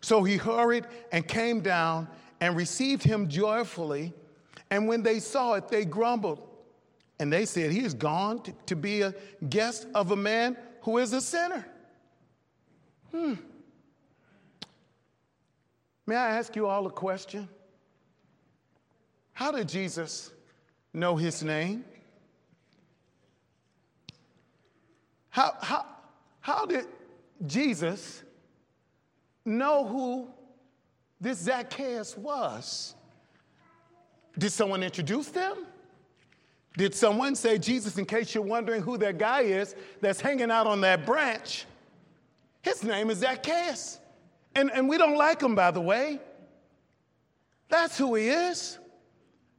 So 0.00 0.24
he 0.24 0.36
hurried 0.36 0.84
and 1.12 1.26
came 1.26 1.60
down 1.60 2.08
and 2.40 2.56
received 2.56 3.04
him 3.04 3.28
joyfully. 3.28 4.12
And 4.70 4.88
when 4.88 5.02
they 5.02 5.20
saw 5.20 5.54
it, 5.54 5.68
they 5.68 5.84
grumbled. 5.84 6.46
And 7.20 7.32
they 7.32 7.44
said, 7.44 7.70
He 7.70 7.84
is 7.84 7.94
gone 7.94 8.42
to, 8.42 8.52
to 8.66 8.76
be 8.76 9.02
a 9.02 9.14
guest 9.48 9.86
of 9.94 10.10
a 10.10 10.16
man 10.16 10.56
who 10.82 10.98
is 10.98 11.12
a 11.12 11.20
sinner. 11.20 11.64
Hmm. 13.12 13.34
May 16.06 16.16
I 16.16 16.30
ask 16.30 16.56
you 16.56 16.66
all 16.66 16.86
a 16.86 16.90
question? 16.90 17.48
How 19.32 19.52
did 19.52 19.68
Jesus 19.68 20.32
know 20.92 21.14
his 21.14 21.44
name? 21.44 21.84
How, 25.30 25.54
how, 25.60 25.86
how 26.40 26.66
did 26.66 26.86
Jesus 27.46 28.22
know 29.44 29.86
who 29.86 30.28
this 31.20 31.38
Zacchaeus 31.38 32.16
was? 32.16 32.94
Did 34.38 34.50
someone 34.50 34.82
introduce 34.82 35.28
them? 35.28 35.66
Did 36.76 36.94
someone 36.94 37.34
say, 37.34 37.58
Jesus, 37.58 37.98
in 37.98 38.06
case 38.06 38.34
you're 38.34 38.44
wondering 38.44 38.82
who 38.82 38.96
that 38.98 39.18
guy 39.18 39.42
is 39.42 39.74
that's 40.00 40.20
hanging 40.20 40.50
out 40.50 40.66
on 40.66 40.80
that 40.82 41.04
branch, 41.04 41.66
his 42.62 42.84
name 42.84 43.10
is 43.10 43.18
Zacchaeus. 43.18 43.98
And, 44.54 44.70
and 44.72 44.88
we 44.88 44.98
don't 44.98 45.16
like 45.16 45.40
him, 45.40 45.54
by 45.54 45.70
the 45.70 45.80
way. 45.80 46.20
That's 47.68 47.96
who 47.96 48.14
he 48.14 48.28
is. 48.28 48.78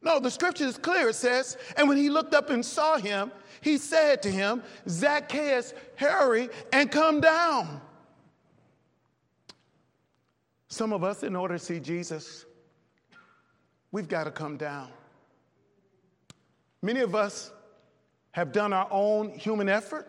No, 0.02 0.20
the 0.20 0.32
scripture 0.32 0.66
is 0.66 0.78
clear. 0.78 1.10
It 1.10 1.16
says, 1.16 1.58
and 1.78 1.88
when 1.88 1.98
he 1.98 2.10
looked 2.10 2.34
up 2.34 2.50
and 2.50 2.66
saw 2.66 2.98
him, 2.98 3.32
he 3.62 3.78
said 3.78 4.24
to 4.24 4.32
him, 4.32 4.64
Zacchaeus, 4.90 5.74
hurry 5.96 6.50
and 6.74 6.92
come 6.92 7.22
down. 7.22 7.82
Some 10.68 10.94
of 10.94 11.04
us, 11.04 11.22
in 11.22 11.36
order 11.36 11.58
to 11.58 11.64
see 11.64 11.80
Jesus, 11.80 12.46
we've 13.92 14.08
got 14.08 14.24
to 14.24 14.32
come 14.32 14.58
down. 14.58 14.90
Many 16.82 17.02
of 17.02 17.14
us 17.14 17.52
have 18.32 18.52
done 18.52 18.74
our 18.74 18.88
own 18.90 19.38
human 19.38 19.70
effort, 19.70 20.08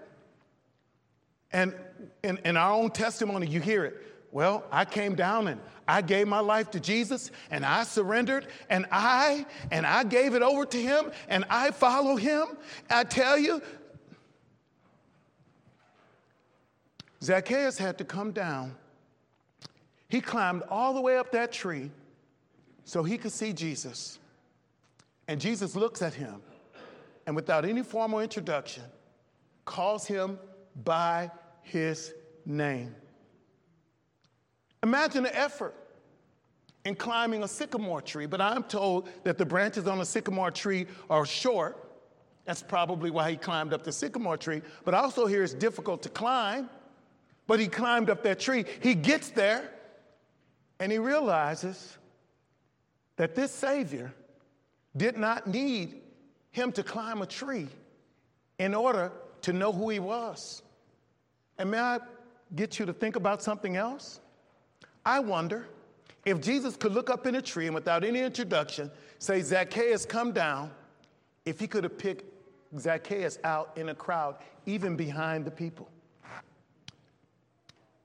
and 1.52 1.74
in, 2.22 2.38
in 2.44 2.56
our 2.56 2.72
own 2.72 2.90
testimony, 2.90 3.46
you 3.46 3.60
hear 3.60 3.84
it. 3.84 3.96
Well, 4.32 4.64
I 4.72 4.86
came 4.86 5.14
down 5.14 5.46
and 5.48 5.60
I 5.86 6.00
gave 6.00 6.26
my 6.26 6.40
life 6.40 6.70
to 6.70 6.80
Jesus 6.80 7.30
and 7.50 7.66
I 7.66 7.84
surrendered 7.84 8.46
and 8.70 8.86
I 8.90 9.44
and 9.70 9.86
I 9.86 10.04
gave 10.04 10.34
it 10.34 10.40
over 10.40 10.64
to 10.64 10.82
him 10.82 11.12
and 11.28 11.44
I 11.50 11.70
follow 11.70 12.16
him. 12.16 12.46
I 12.88 13.04
tell 13.04 13.36
you 13.36 13.60
Zacchaeus 17.22 17.76
had 17.76 17.98
to 17.98 18.04
come 18.04 18.32
down. 18.32 18.74
He 20.08 20.22
climbed 20.22 20.62
all 20.70 20.94
the 20.94 21.00
way 21.00 21.18
up 21.18 21.30
that 21.32 21.52
tree 21.52 21.90
so 22.84 23.02
he 23.02 23.18
could 23.18 23.32
see 23.32 23.52
Jesus. 23.52 24.18
And 25.28 25.38
Jesus 25.40 25.76
looks 25.76 26.00
at 26.00 26.14
him 26.14 26.40
and 27.26 27.36
without 27.36 27.66
any 27.66 27.82
formal 27.82 28.20
introduction 28.20 28.84
calls 29.66 30.06
him 30.06 30.38
by 30.84 31.30
his 31.60 32.14
name. 32.46 32.94
Imagine 34.82 35.22
the 35.22 35.38
effort 35.38 35.74
in 36.84 36.94
climbing 36.94 37.44
a 37.44 37.48
sycamore 37.48 38.02
tree, 38.02 38.26
but 38.26 38.40
I'm 38.40 38.64
told 38.64 39.08
that 39.24 39.38
the 39.38 39.46
branches 39.46 39.86
on 39.86 40.00
a 40.00 40.04
sycamore 40.04 40.50
tree 40.50 40.86
are 41.08 41.24
short. 41.24 41.90
That's 42.44 42.62
probably 42.62 43.10
why 43.10 43.30
he 43.30 43.36
climbed 43.36 43.72
up 43.72 43.84
the 43.84 43.92
sycamore 43.92 44.36
tree. 44.36 44.62
But 44.84 44.94
I 44.94 44.98
also 44.98 45.26
hear 45.26 45.44
it's 45.44 45.54
difficult 45.54 46.02
to 46.02 46.08
climb. 46.08 46.68
But 47.46 47.60
he 47.60 47.68
climbed 47.68 48.10
up 48.10 48.22
that 48.24 48.40
tree. 48.40 48.64
He 48.80 48.94
gets 48.94 49.30
there 49.30 49.70
and 50.80 50.90
he 50.90 50.98
realizes 50.98 51.98
that 53.16 53.34
this 53.34 53.52
Savior 53.52 54.12
did 54.96 55.16
not 55.16 55.46
need 55.46 56.00
him 56.50 56.72
to 56.72 56.82
climb 56.82 57.22
a 57.22 57.26
tree 57.26 57.68
in 58.58 58.74
order 58.74 59.12
to 59.42 59.52
know 59.52 59.72
who 59.72 59.88
he 59.90 60.00
was. 60.00 60.62
And 61.58 61.70
may 61.70 61.78
I 61.78 61.98
get 62.54 62.78
you 62.78 62.86
to 62.86 62.92
think 62.92 63.16
about 63.16 63.42
something 63.42 63.76
else? 63.76 64.20
I 65.04 65.20
wonder 65.20 65.66
if 66.24 66.40
Jesus 66.40 66.76
could 66.76 66.92
look 66.92 67.10
up 67.10 67.26
in 67.26 67.34
a 67.34 67.42
tree 67.42 67.66
and 67.66 67.74
without 67.74 68.04
any 68.04 68.20
introduction 68.20 68.90
say, 69.18 69.40
Zacchaeus, 69.40 70.06
come 70.06 70.32
down, 70.32 70.70
if 71.44 71.58
he 71.58 71.66
could 71.66 71.84
have 71.84 71.98
picked 71.98 72.24
Zacchaeus 72.78 73.38
out 73.44 73.72
in 73.76 73.88
a 73.88 73.94
crowd, 73.94 74.36
even 74.66 74.96
behind 74.96 75.44
the 75.44 75.50
people. 75.50 75.88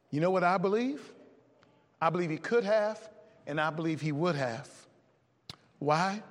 You 0.10 0.22
know 0.22 0.32
what 0.32 0.44
I 0.44 0.58
believe? 0.58 1.14
I 2.02 2.10
believe 2.10 2.30
he 2.30 2.38
could 2.38 2.64
have, 2.64 3.10
and 3.46 3.60
I 3.60 3.70
believe 3.70 4.02
he 4.02 4.12
would 4.12 4.36
have. 4.36 4.70
Why? 5.80 6.22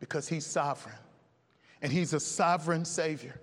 Because 0.00 0.28
he's 0.28 0.46
sovereign, 0.46 0.96
and 1.82 1.92
he's 1.92 2.12
a 2.12 2.20
sovereign 2.20 2.84
Savior. 2.84 3.40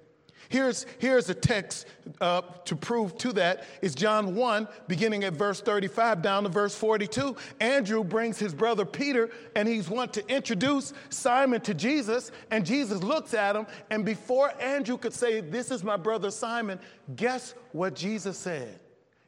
Here's, 0.53 0.85
here's 0.99 1.27
a 1.31 1.33
text 1.33 1.87
uh, 2.21 2.43
to 2.65 2.75
prove 2.75 3.17
to 3.17 3.33
that 3.33 3.63
is 3.81 3.95
John 3.95 4.35
1, 4.35 4.67
beginning 4.87 5.23
at 5.23 5.33
verse 5.33 5.59
35 5.59 6.21
down 6.21 6.43
to 6.43 6.49
verse 6.49 6.75
42. 6.75 7.35
Andrew 7.59 8.03
brings 8.03 8.37
his 8.37 8.53
brother 8.53 8.85
Peter, 8.85 9.31
and 9.55 9.67
he's 9.67 9.89
want 9.89 10.13
to 10.13 10.27
introduce 10.27 10.93
Simon 11.09 11.59
to 11.61 11.73
Jesus, 11.73 12.31
and 12.51 12.63
Jesus 12.67 13.01
looks 13.01 13.33
at 13.33 13.55
him, 13.55 13.65
and 13.89 14.05
before 14.05 14.53
Andrew 14.61 14.95
could 14.95 15.13
say, 15.13 15.41
This 15.41 15.71
is 15.71 15.83
my 15.83 15.97
brother 15.97 16.29
Simon, 16.29 16.79
guess 17.15 17.55
what 17.71 17.95
Jesus 17.95 18.37
said? 18.37 18.79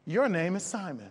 Your 0.05 0.29
name 0.29 0.55
is 0.55 0.61
Simon. 0.61 1.09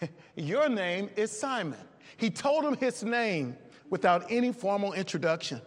Your 0.34 0.70
name 0.70 1.10
is 1.14 1.30
Simon. 1.30 1.84
He 2.16 2.30
told 2.30 2.64
him 2.64 2.78
his 2.78 3.04
name 3.04 3.54
without 3.90 4.24
any 4.30 4.50
formal 4.50 4.94
introduction. 4.94 5.60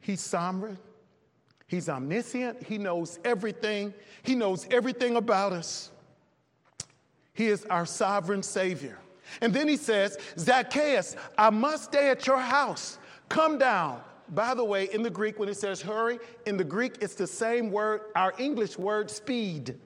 He's 0.00 0.20
sovereign. 0.20 0.76
He's 1.74 1.88
omniscient. 1.88 2.62
He 2.62 2.78
knows 2.78 3.18
everything. 3.24 3.92
He 4.22 4.36
knows 4.36 4.64
everything 4.70 5.16
about 5.16 5.52
us. 5.52 5.90
He 7.32 7.48
is 7.48 7.64
our 7.64 7.84
sovereign 7.84 8.44
Savior. 8.44 8.96
And 9.40 9.52
then 9.52 9.66
he 9.66 9.76
says, 9.76 10.16
Zacchaeus, 10.38 11.16
I 11.36 11.50
must 11.50 11.84
stay 11.84 12.10
at 12.10 12.28
your 12.28 12.38
house. 12.38 12.98
Come 13.28 13.58
down. 13.58 14.00
By 14.28 14.54
the 14.54 14.64
way, 14.64 14.84
in 14.84 15.02
the 15.02 15.10
Greek, 15.10 15.40
when 15.40 15.48
it 15.48 15.56
says 15.56 15.82
hurry, 15.82 16.20
in 16.46 16.56
the 16.56 16.62
Greek, 16.62 16.98
it's 17.00 17.16
the 17.16 17.26
same 17.26 17.72
word, 17.72 18.02
our 18.14 18.34
English 18.38 18.78
word 18.78 19.10
speed. 19.10 19.76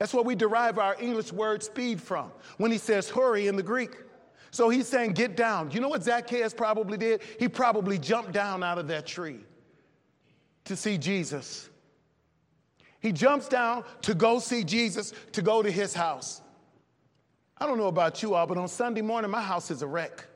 That's 0.00 0.12
where 0.12 0.24
we 0.24 0.34
derive 0.34 0.80
our 0.80 0.96
English 1.00 1.32
word 1.32 1.62
speed 1.62 2.00
from 2.00 2.32
when 2.56 2.72
he 2.72 2.78
says 2.78 3.08
hurry 3.08 3.46
in 3.46 3.54
the 3.54 3.62
Greek. 3.62 3.98
So 4.50 4.68
he's 4.68 4.88
saying, 4.88 5.12
get 5.12 5.36
down. 5.36 5.70
You 5.70 5.78
know 5.78 5.88
what 5.88 6.02
Zacchaeus 6.02 6.54
probably 6.54 6.98
did? 6.98 7.22
He 7.38 7.46
probably 7.48 7.98
jumped 8.00 8.32
down 8.32 8.64
out 8.64 8.78
of 8.78 8.88
that 8.88 9.06
tree 9.06 9.38
to 10.64 10.76
see 10.76 10.98
Jesus. 10.98 11.68
He 13.00 13.12
jumps 13.12 13.48
down 13.48 13.84
to 14.02 14.14
go 14.14 14.38
see 14.38 14.64
Jesus, 14.64 15.12
to 15.32 15.42
go 15.42 15.62
to 15.62 15.70
his 15.70 15.92
house. 15.92 16.40
I 17.58 17.66
don't 17.66 17.78
know 17.78 17.88
about 17.88 18.22
you 18.22 18.34
all, 18.34 18.46
but 18.46 18.58
on 18.58 18.68
Sunday 18.68 19.02
morning, 19.02 19.30
my 19.30 19.42
house 19.42 19.70
is 19.70 19.82
a 19.82 19.86
wreck. 19.86 20.26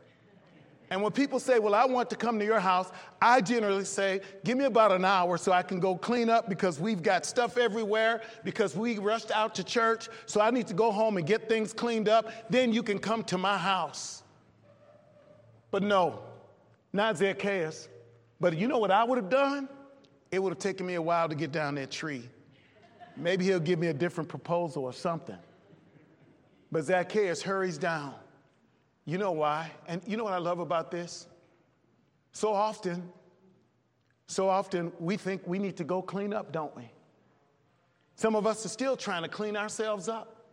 And 0.91 1.03
when 1.03 1.13
people 1.13 1.39
say, 1.39 1.59
Well, 1.59 1.75
I 1.75 1.85
want 1.85 2.09
to 2.11 2.17
come 2.17 2.39
to 2.39 2.45
your 2.45 2.61
house, 2.61 2.91
I 3.21 3.41
generally 3.41 3.85
say, 3.85 4.21
Give 4.45 4.57
me 4.57 4.65
about 4.65 4.93
an 4.93 5.05
hour 5.05 5.37
so 5.37 5.53
I 5.53 5.63
can 5.63 5.81
go 5.81 5.97
clean 5.97 6.31
up 6.31 6.49
because 6.49 6.81
we've 6.81 7.03
got 7.03 7.27
stuff 7.27 7.59
everywhere, 7.59 8.23
because 8.45 8.75
we 8.75 8.99
rushed 8.99 9.31
out 9.31 9.55
to 9.57 9.65
church. 9.65 10.09
So 10.27 10.41
I 10.41 10.51
need 10.51 10.67
to 10.69 10.75
go 10.75 10.91
home 10.91 11.17
and 11.17 11.27
get 11.27 11.49
things 11.49 11.73
cleaned 11.73 12.09
up. 12.09 12.31
Then 12.51 12.73
you 12.73 12.83
can 12.83 12.99
come 12.99 13.23
to 13.25 13.39
my 13.39 13.59
house. 13.59 14.23
But 15.71 15.83
no, 15.83 16.21
not 16.93 17.19
Zacchaeus. 17.19 17.89
But 18.41 18.57
you 18.57 18.69
know 18.69 18.79
what 18.79 18.91
I 18.91 19.05
would 19.05 19.19
have 19.19 19.29
done? 19.29 19.69
It 20.31 20.43
would 20.43 20.51
have 20.51 20.59
taken 20.59 20.87
me 20.87 20.95
a 20.95 21.03
while 21.03 21.29
to 21.29 21.35
get 21.35 21.53
down 21.53 21.75
that 21.77 21.91
tree. 21.91 22.29
Maybe 23.17 23.45
he'll 23.45 23.61
give 23.61 23.79
me 23.79 23.89
a 23.89 23.95
different 23.95 24.29
proposal 24.29 24.85
or 24.85 24.93
something. 24.93 25.39
But 26.71 26.85
Zacchaeus 26.85 27.43
hurries 27.43 27.79
down. 27.79 28.15
You 29.05 29.19
know 29.19 29.33
why? 29.33 29.71
And 29.87 30.03
you 30.07 30.17
know 30.17 30.25
what 30.25 30.35
I 30.35 30.39
love 30.39 30.59
about 30.59 30.91
this? 30.91 31.27
So 32.33 32.53
often, 32.53 33.11
so 34.27 34.49
often 34.49 34.93
we 35.01 35.17
think 35.17 35.43
we 35.47 35.59
need 35.59 35.77
to 35.79 35.85
go 35.85 36.03
clean 36.03 36.35
up, 36.35 36.53
don't 36.53 36.75
we? 36.77 36.91
Some 38.15 38.37
of 38.37 38.47
us 38.47 38.67
are 38.67 38.69
still 38.69 38.97
trying 38.97 39.23
to 39.23 39.29
clean 39.29 39.57
ourselves 39.57 40.09
up. 40.09 40.47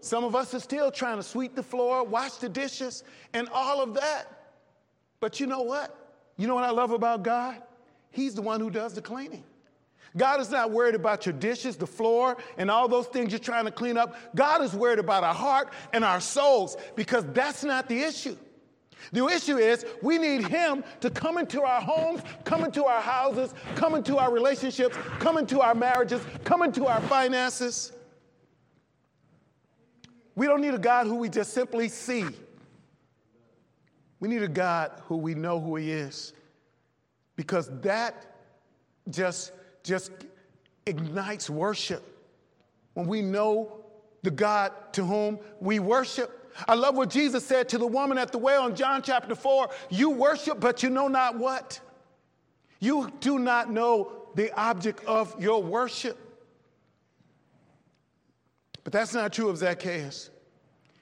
Some 0.00 0.24
of 0.24 0.36
us 0.36 0.54
are 0.54 0.60
still 0.60 0.90
trying 0.90 1.16
to 1.16 1.22
sweep 1.22 1.54
the 1.56 1.62
floor, 1.62 2.04
wash 2.04 2.32
the 2.32 2.48
dishes, 2.48 3.02
and 3.32 3.48
all 3.52 3.82
of 3.82 3.94
that. 3.94 4.26
But 5.20 5.40
you 5.40 5.46
know 5.46 5.62
what? 5.62 5.96
You 6.36 6.46
know 6.46 6.54
what 6.54 6.64
I 6.64 6.70
love 6.70 6.92
about 6.92 7.22
God? 7.22 7.62
He's 8.10 8.34
the 8.34 8.42
one 8.42 8.60
who 8.60 8.70
does 8.70 8.94
the 8.94 9.02
cleaning. 9.02 9.44
God 10.16 10.40
is 10.40 10.50
not 10.50 10.70
worried 10.70 10.94
about 10.94 11.26
your 11.26 11.34
dishes, 11.34 11.76
the 11.76 11.86
floor, 11.86 12.36
and 12.56 12.70
all 12.70 12.88
those 12.88 13.06
things 13.06 13.30
you're 13.30 13.38
trying 13.38 13.66
to 13.66 13.70
clean 13.70 13.96
up. 13.96 14.16
God 14.34 14.62
is 14.62 14.72
worried 14.72 14.98
about 14.98 15.22
our 15.22 15.34
heart 15.34 15.72
and 15.92 16.04
our 16.04 16.20
souls 16.20 16.76
because 16.96 17.24
that's 17.32 17.62
not 17.62 17.88
the 17.88 18.00
issue. 18.00 18.36
The 19.12 19.24
issue 19.26 19.58
is 19.58 19.86
we 20.02 20.18
need 20.18 20.46
Him 20.46 20.82
to 21.00 21.10
come 21.10 21.38
into 21.38 21.62
our 21.62 21.80
homes, 21.80 22.22
come 22.44 22.64
into 22.64 22.84
our 22.84 23.00
houses, 23.00 23.54
come 23.76 23.94
into 23.94 24.16
our 24.16 24.32
relationships, 24.32 24.96
come 25.18 25.38
into 25.38 25.60
our 25.60 25.74
marriages, 25.74 26.20
come 26.44 26.62
into 26.62 26.86
our 26.86 27.00
finances. 27.02 27.92
We 30.34 30.46
don't 30.46 30.60
need 30.60 30.74
a 30.74 30.78
God 30.78 31.06
who 31.06 31.16
we 31.16 31.28
just 31.28 31.52
simply 31.52 31.88
see. 31.88 32.24
We 34.20 34.28
need 34.28 34.42
a 34.42 34.48
God 34.48 35.00
who 35.04 35.16
we 35.16 35.34
know 35.34 35.60
who 35.60 35.76
He 35.76 35.92
is 35.92 36.32
because 37.38 37.70
that 37.82 38.26
just, 39.08 39.52
just 39.84 40.10
ignites 40.86 41.48
worship. 41.48 42.02
When 42.94 43.06
we 43.06 43.22
know 43.22 43.84
the 44.24 44.32
God 44.32 44.72
to 44.94 45.04
whom 45.04 45.38
we 45.60 45.78
worship, 45.78 46.52
I 46.66 46.74
love 46.74 46.96
what 46.96 47.10
Jesus 47.10 47.46
said 47.46 47.68
to 47.68 47.78
the 47.78 47.86
woman 47.86 48.18
at 48.18 48.32
the 48.32 48.38
well 48.38 48.66
in 48.66 48.74
John 48.74 49.02
chapter 49.02 49.36
4 49.36 49.70
You 49.88 50.10
worship, 50.10 50.58
but 50.58 50.82
you 50.82 50.90
know 50.90 51.06
not 51.06 51.38
what. 51.38 51.78
You 52.80 53.12
do 53.20 53.38
not 53.38 53.70
know 53.70 54.30
the 54.34 54.52
object 54.60 55.04
of 55.04 55.40
your 55.40 55.62
worship. 55.62 56.18
But 58.82 58.92
that's 58.92 59.14
not 59.14 59.32
true 59.32 59.48
of 59.48 59.58
Zacchaeus. 59.58 60.30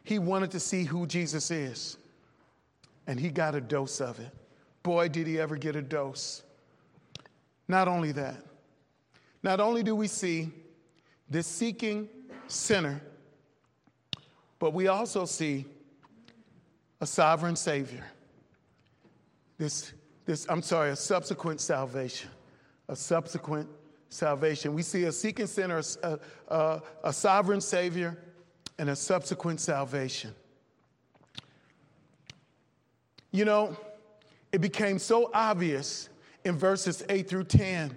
He 0.04 0.18
wanted 0.18 0.50
to 0.50 0.60
see 0.60 0.84
who 0.84 1.06
Jesus 1.06 1.50
is, 1.50 1.96
and 3.06 3.18
he 3.18 3.30
got 3.30 3.54
a 3.54 3.60
dose 3.62 4.02
of 4.02 4.20
it. 4.20 4.32
Boy, 4.86 5.08
did 5.08 5.26
he 5.26 5.40
ever 5.40 5.56
get 5.56 5.74
a 5.74 5.82
dose. 5.82 6.44
Not 7.66 7.88
only 7.88 8.12
that, 8.12 8.36
not 9.42 9.58
only 9.58 9.82
do 9.82 9.96
we 9.96 10.06
see 10.06 10.52
this 11.28 11.48
seeking 11.48 12.08
sinner 12.46 13.02
but 14.60 14.72
we 14.72 14.86
also 14.86 15.24
see 15.24 15.66
a 17.00 17.06
sovereign 17.06 17.56
Savior. 17.56 18.04
This, 19.58 19.92
this, 20.24 20.46
I'm 20.48 20.62
sorry, 20.62 20.90
a 20.90 20.96
subsequent 20.96 21.60
salvation. 21.60 22.30
A 22.88 22.94
subsequent 22.94 23.68
salvation. 24.08 24.72
We 24.72 24.82
see 24.82 25.02
a 25.04 25.12
seeking 25.12 25.48
sinner, 25.48 25.82
a, 26.04 26.18
a, 26.48 26.82
a 27.02 27.12
sovereign 27.12 27.60
Savior, 27.60 28.16
and 28.78 28.88
a 28.88 28.94
subsequent 28.96 29.60
salvation. 29.60 30.32
You 33.32 33.44
know, 33.44 33.76
it 34.52 34.60
became 34.60 34.98
so 34.98 35.30
obvious 35.34 36.08
in 36.44 36.56
verses 36.56 37.02
8 37.08 37.28
through 37.28 37.44
10 37.44 37.94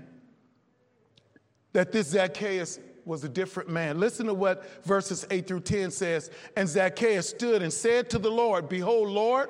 that 1.74 1.92
this 1.92 2.08
Zacchaeus 2.08 2.80
was 3.06 3.24
a 3.24 3.30
different 3.30 3.70
man. 3.70 4.00
Listen 4.00 4.28
to 4.28 4.34
what 4.34 4.84
verses 4.86 5.26
8 5.30 5.48
through 5.48 5.62
10 5.62 5.92
says. 5.92 6.30
And 6.56 6.68
Zacchaeus 6.68 7.30
stood 7.30 7.62
and 7.62 7.72
said 7.72 8.10
to 8.12 8.20
the 8.20 8.30
Lord, 8.30 8.70
Behold, 8.70 9.10
Lord, 9.10 9.50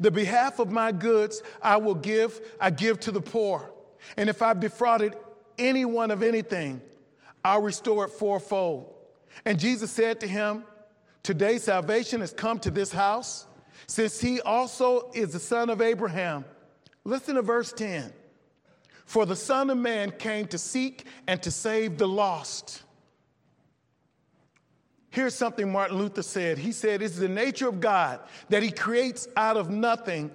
the 0.00 0.10
behalf 0.10 0.58
of 0.58 0.70
my 0.70 0.92
goods 0.92 1.42
I 1.62 1.76
will 1.76 1.94
give, 1.94 2.40
I 2.60 2.70
give 2.70 3.00
to 3.00 3.10
the 3.10 3.20
poor. 3.20 3.70
And 4.16 4.28
if 4.28 4.42
I've 4.42 4.60
defrauded 4.60 5.14
anyone 5.58 6.10
of 6.10 6.22
anything, 6.22 6.80
I'll 7.44 7.62
restore 7.62 8.06
it 8.06 8.10
fourfold. 8.10 8.92
And 9.44 9.58
Jesus 9.58 9.90
said 9.90 10.20
to 10.20 10.26
him, 10.26 10.64
Today 11.22 11.58
salvation 11.58 12.20
has 12.20 12.32
come 12.32 12.58
to 12.60 12.70
this 12.70 12.92
house, 12.92 13.46
since 13.86 14.20
he 14.20 14.40
also 14.40 15.10
is 15.14 15.32
the 15.32 15.40
son 15.40 15.70
of 15.70 15.80
Abraham. 15.80 16.44
Listen 17.04 17.34
to 17.34 17.42
verse 17.42 17.72
10. 17.72 18.12
For 19.04 19.26
the 19.26 19.36
Son 19.36 19.70
of 19.70 19.78
Man 19.78 20.10
came 20.12 20.46
to 20.48 20.58
seek 20.58 21.06
and 21.26 21.42
to 21.42 21.50
save 21.50 21.98
the 21.98 22.08
lost. 22.08 22.82
Here's 25.10 25.34
something 25.34 25.70
Martin 25.70 25.98
Luther 25.98 26.22
said. 26.22 26.58
He 26.58 26.72
said, 26.72 27.02
It's 27.02 27.16
the 27.16 27.28
nature 27.28 27.68
of 27.68 27.80
God 27.80 28.20
that 28.48 28.62
He 28.62 28.70
creates 28.70 29.28
out 29.36 29.56
of 29.56 29.70
nothing. 29.70 30.30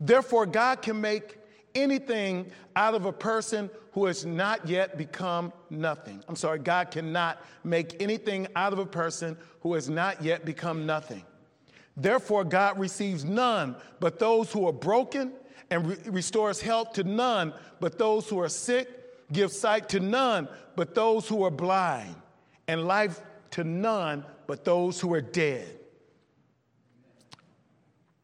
Therefore, 0.00 0.46
God 0.46 0.82
can 0.82 1.00
make 1.00 1.36
anything 1.74 2.50
out 2.74 2.94
of 2.94 3.04
a 3.04 3.12
person 3.12 3.70
who 3.92 4.06
has 4.06 4.24
not 4.24 4.66
yet 4.66 4.96
become 4.96 5.52
nothing. 5.70 6.22
I'm 6.28 6.36
sorry, 6.36 6.58
God 6.58 6.90
cannot 6.90 7.40
make 7.62 8.02
anything 8.02 8.48
out 8.56 8.72
of 8.72 8.78
a 8.78 8.86
person 8.86 9.36
who 9.60 9.74
has 9.74 9.88
not 9.88 10.22
yet 10.22 10.44
become 10.44 10.86
nothing. 10.86 11.24
Therefore, 11.98 12.44
God 12.44 12.78
receives 12.78 13.24
none 13.24 13.74
but 13.98 14.20
those 14.20 14.52
who 14.52 14.66
are 14.68 14.72
broken 14.72 15.32
and 15.68 15.88
re- 15.88 15.96
restores 16.06 16.60
health 16.60 16.92
to 16.94 17.04
none 17.04 17.52
but 17.80 17.98
those 17.98 18.28
who 18.28 18.40
are 18.40 18.48
sick, 18.48 18.88
gives 19.32 19.58
sight 19.58 19.88
to 19.90 20.00
none 20.00 20.48
but 20.76 20.94
those 20.94 21.28
who 21.28 21.42
are 21.42 21.50
blind, 21.50 22.14
and 22.66 22.86
life 22.86 23.20
to 23.50 23.64
none 23.64 24.24
but 24.46 24.64
those 24.64 25.00
who 25.00 25.12
are 25.12 25.20
dead. 25.20 25.78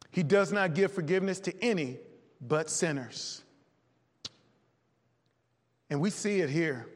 He 0.09 0.23
does 0.23 0.51
not 0.51 0.73
give 0.73 0.93
forgiveness 0.93 1.41
to 1.41 1.63
any 1.63 1.97
but 2.41 2.69
sinners. 2.69 3.43
And 5.89 5.99
we 5.99 6.09
see 6.09 6.39
it 6.39 6.49
here. 6.49 6.87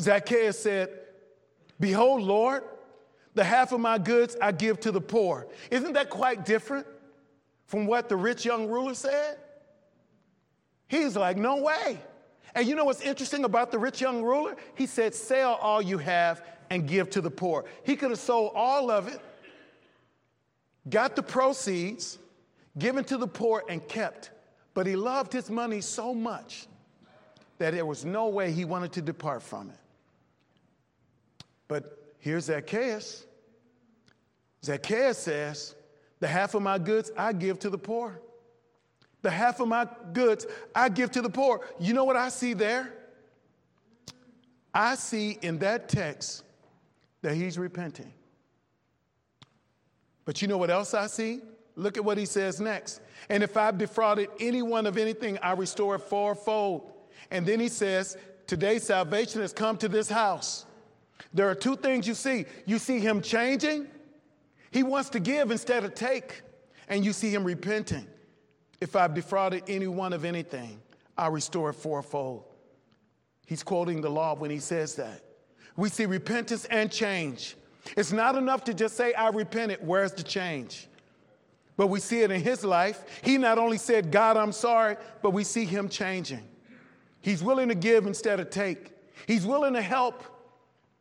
Zacchaeus 0.00 0.58
said, 0.58 0.90
Behold, 1.80 2.22
Lord, 2.22 2.62
the 3.36 3.44
half 3.44 3.70
of 3.72 3.80
my 3.80 3.98
goods 3.98 4.34
I 4.40 4.50
give 4.50 4.80
to 4.80 4.90
the 4.90 5.00
poor. 5.00 5.46
Isn't 5.70 5.92
that 5.92 6.08
quite 6.08 6.46
different 6.46 6.86
from 7.66 7.86
what 7.86 8.08
the 8.08 8.16
rich 8.16 8.46
young 8.46 8.66
ruler 8.66 8.94
said? 8.94 9.36
He's 10.88 11.16
like, 11.16 11.36
no 11.36 11.62
way. 11.62 12.00
And 12.54 12.66
you 12.66 12.74
know 12.74 12.86
what's 12.86 13.02
interesting 13.02 13.44
about 13.44 13.70
the 13.70 13.78
rich 13.78 14.00
young 14.00 14.22
ruler? 14.22 14.56
He 14.74 14.86
said, 14.86 15.14
sell 15.14 15.56
all 15.56 15.82
you 15.82 15.98
have 15.98 16.42
and 16.70 16.88
give 16.88 17.10
to 17.10 17.20
the 17.20 17.30
poor. 17.30 17.66
He 17.84 17.94
could 17.94 18.08
have 18.08 18.18
sold 18.18 18.52
all 18.54 18.90
of 18.90 19.06
it, 19.06 19.20
got 20.88 21.14
the 21.14 21.22
proceeds, 21.22 22.18
given 22.78 23.04
to 23.04 23.18
the 23.18 23.28
poor, 23.28 23.62
and 23.68 23.86
kept. 23.86 24.30
But 24.72 24.86
he 24.86 24.96
loved 24.96 25.34
his 25.34 25.50
money 25.50 25.82
so 25.82 26.14
much 26.14 26.68
that 27.58 27.74
there 27.74 27.84
was 27.84 28.06
no 28.06 28.28
way 28.28 28.50
he 28.50 28.64
wanted 28.64 28.92
to 28.92 29.02
depart 29.02 29.42
from 29.42 29.68
it. 29.68 29.78
But 31.68 32.05
here's 32.26 32.46
Zacchaeus. 32.46 33.24
Zacchaeus 34.64 35.16
says, 35.16 35.76
The 36.18 36.26
half 36.26 36.54
of 36.54 36.62
my 36.62 36.76
goods 36.76 37.12
I 37.16 37.32
give 37.32 37.60
to 37.60 37.70
the 37.70 37.78
poor. 37.78 38.20
The 39.22 39.30
half 39.30 39.60
of 39.60 39.68
my 39.68 39.86
goods 40.12 40.44
I 40.74 40.88
give 40.88 41.12
to 41.12 41.22
the 41.22 41.30
poor. 41.30 41.64
You 41.78 41.94
know 41.94 42.02
what 42.02 42.16
I 42.16 42.28
see 42.30 42.52
there? 42.52 42.92
I 44.74 44.96
see 44.96 45.38
in 45.40 45.58
that 45.60 45.88
text 45.88 46.42
that 47.22 47.36
he's 47.36 47.58
repenting. 47.58 48.12
But 50.24 50.42
you 50.42 50.48
know 50.48 50.58
what 50.58 50.70
else 50.70 50.94
I 50.94 51.06
see? 51.06 51.42
Look 51.76 51.96
at 51.96 52.04
what 52.04 52.18
he 52.18 52.26
says 52.26 52.60
next. 52.60 53.00
And 53.28 53.44
if 53.44 53.56
I've 53.56 53.78
defrauded 53.78 54.30
anyone 54.40 54.86
of 54.86 54.98
anything, 54.98 55.38
I 55.44 55.52
restore 55.52 55.94
it 55.94 56.00
fourfold. 56.00 56.90
And 57.30 57.46
then 57.46 57.60
he 57.60 57.68
says, 57.68 58.16
Today 58.48 58.80
salvation 58.80 59.42
has 59.42 59.52
come 59.52 59.76
to 59.76 59.88
this 59.88 60.08
house. 60.08 60.65
There 61.32 61.48
are 61.48 61.54
two 61.54 61.76
things 61.76 62.06
you 62.06 62.14
see. 62.14 62.46
You 62.64 62.78
see 62.78 62.98
him 63.00 63.20
changing, 63.20 63.88
he 64.70 64.82
wants 64.82 65.08
to 65.10 65.20
give 65.20 65.50
instead 65.50 65.84
of 65.84 65.94
take, 65.94 66.42
and 66.88 67.04
you 67.04 67.12
see 67.12 67.30
him 67.30 67.44
repenting. 67.44 68.06
If 68.80 68.94
I've 68.94 69.14
defrauded 69.14 69.64
anyone 69.68 70.12
of 70.12 70.24
anything, 70.24 70.80
I'll 71.16 71.30
restore 71.30 71.70
it 71.70 71.74
fourfold. 71.74 72.44
He's 73.46 73.62
quoting 73.62 74.00
the 74.00 74.10
law 74.10 74.34
when 74.34 74.50
he 74.50 74.58
says 74.58 74.96
that. 74.96 75.22
We 75.76 75.88
see 75.88 76.04
repentance 76.06 76.64
and 76.66 76.90
change. 76.90 77.56
It's 77.96 78.12
not 78.12 78.34
enough 78.34 78.64
to 78.64 78.74
just 78.74 78.96
say, 78.96 79.14
I 79.14 79.28
repented. 79.28 79.78
Where's 79.80 80.12
the 80.12 80.22
change? 80.22 80.88
But 81.76 81.86
we 81.88 82.00
see 82.00 82.22
it 82.22 82.30
in 82.30 82.40
his 82.40 82.64
life. 82.64 83.04
He 83.22 83.38
not 83.38 83.58
only 83.58 83.78
said, 83.78 84.10
God, 84.10 84.36
I'm 84.36 84.52
sorry, 84.52 84.96
but 85.22 85.30
we 85.30 85.44
see 85.44 85.64
him 85.64 85.88
changing. 85.88 86.46
He's 87.20 87.42
willing 87.42 87.68
to 87.68 87.74
give 87.74 88.06
instead 88.06 88.40
of 88.40 88.50
take. 88.50 88.92
He's 89.26 89.46
willing 89.46 89.74
to 89.74 89.82
help 89.82 90.22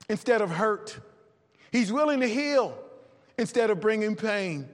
instead 0.09 0.41
of 0.41 0.49
hurt. 0.49 0.99
He's 1.71 1.91
willing 1.91 2.19
to 2.21 2.27
heal 2.27 2.77
instead 3.37 3.69
of 3.69 3.79
bringing 3.79 4.15
pain. 4.15 4.69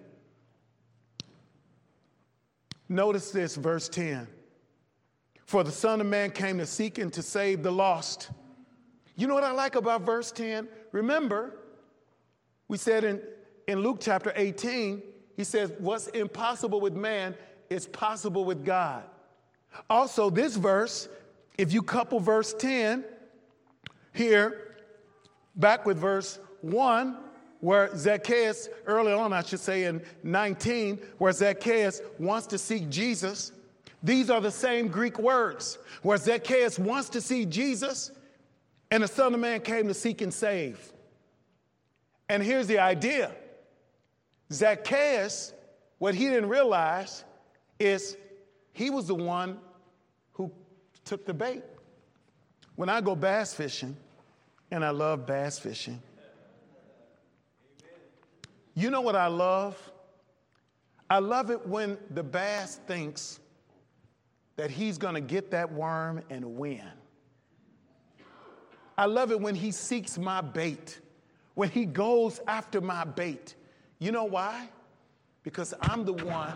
Notice 2.90 3.32
this, 3.32 3.56
verse 3.56 3.88
10. 3.90 4.28
For 5.46 5.64
the 5.64 5.72
Son 5.72 6.02
of 6.02 6.08
Man 6.08 6.32
came 6.32 6.58
to 6.58 6.66
seek 6.66 6.98
and 6.98 7.12
to 7.14 7.22
save 7.22 7.64
the 7.64 7.72
lost. 7.72 8.30
You 9.16 9.28
know 9.28 9.34
what 9.34 9.44
I 9.44 9.52
like 9.52 9.76
about 9.76 10.02
verse 10.02 10.32
10? 10.32 10.68
Remember, 10.92 11.56
we 12.68 12.78
said 12.78 13.04
in, 13.04 13.22
in 13.68 13.80
Luke 13.80 13.98
chapter 14.02 14.34
18, 14.36 15.02
he 15.36 15.44
says, 15.44 15.72
What's 15.80 16.08
impossible 16.08 16.82
with 16.82 16.94
man 16.94 17.36
is 17.70 17.88
possible 17.88 18.46
with 18.46 18.66
God. 18.66 19.04
Also, 19.90 20.30
this 20.30 20.56
verse, 20.56 21.08
if 21.58 21.72
you 21.72 21.82
couple 21.82 22.20
verse 22.20 22.54
10 22.54 23.06
here, 24.14 24.71
back 25.56 25.86
with 25.86 25.98
verse 25.98 26.40
1, 26.62 27.18
where 27.60 27.96
Zacchaeus, 27.96 28.70
early 28.86 29.14
on, 29.14 29.34
I 29.34 29.44
should 29.44 29.60
say 29.60 29.86
in 29.86 30.02
19, 30.24 31.00
where 31.18 31.32
Zacchaeus 31.32 32.02
wants 32.18 32.48
to 32.48 32.58
seek 32.58 32.90
Jesus. 32.90 33.52
These 34.04 34.30
are 34.30 34.42
the 34.42 34.52
same 34.52 34.88
Greek 34.88 35.20
words 35.20 35.78
where 36.02 36.18
Zacchaeus 36.18 36.80
wants 36.80 37.10
to 37.10 37.22
see 37.22 37.46
Jesus 37.46 38.12
and 38.90 39.04
the 39.04 39.08
Son 39.08 39.34
of 39.34 39.40
Man 39.40 39.62
came 39.62 39.88
to 39.88 39.94
seek 39.94 40.22
and 40.22 40.34
save. 40.34 40.92
And 42.28 42.42
here's 42.42 42.68
the 42.68 42.80
idea 42.80 43.32
Zacchaeus, 44.52 45.54
what 46.00 46.16
he 46.16 46.26
didn't 46.26 46.50
realize 46.50 47.24
is 47.80 48.18
he 48.74 48.90
was 48.90 49.08
the 49.08 49.16
one 49.16 49.60
who 50.34 50.52
took 51.06 51.26
the 51.26 51.34
bait. 51.34 51.64
When 52.76 52.90
I 52.90 53.02
go 53.02 53.16
bass 53.16 53.54
fishing, 53.54 53.96
and 54.72 54.84
I 54.84 54.90
love 54.90 55.26
bass 55.26 55.60
fishing, 55.60 56.02
you 58.74 58.90
know 58.90 59.02
what 59.02 59.16
I 59.16 59.28
love? 59.28 59.78
I 61.10 61.20
love 61.20 61.52
it 61.52 61.68
when 61.68 61.98
the 62.10 62.24
bass 62.24 62.80
thinks 62.88 63.40
that 64.56 64.72
he's 64.72 64.98
going 64.98 65.16
to 65.16 65.22
get 65.22 65.52
that 65.52 65.72
worm 65.72 66.22
and 66.30 66.56
win. 66.56 66.88
I 68.98 69.06
love 69.06 69.32
it 69.32 69.42
when 69.42 69.56
he 69.56 69.72
seeks 69.72 70.18
my 70.18 70.42
bait, 70.42 71.00
when 71.56 71.70
he 71.70 71.86
goes 71.86 72.40
after 72.48 72.80
my 72.80 73.04
bait. 73.04 73.56
You 74.00 74.12
know 74.12 74.26
why? 74.26 74.70
Because 75.44 75.74
I'm 75.82 76.06
the 76.06 76.14
one 76.14 76.54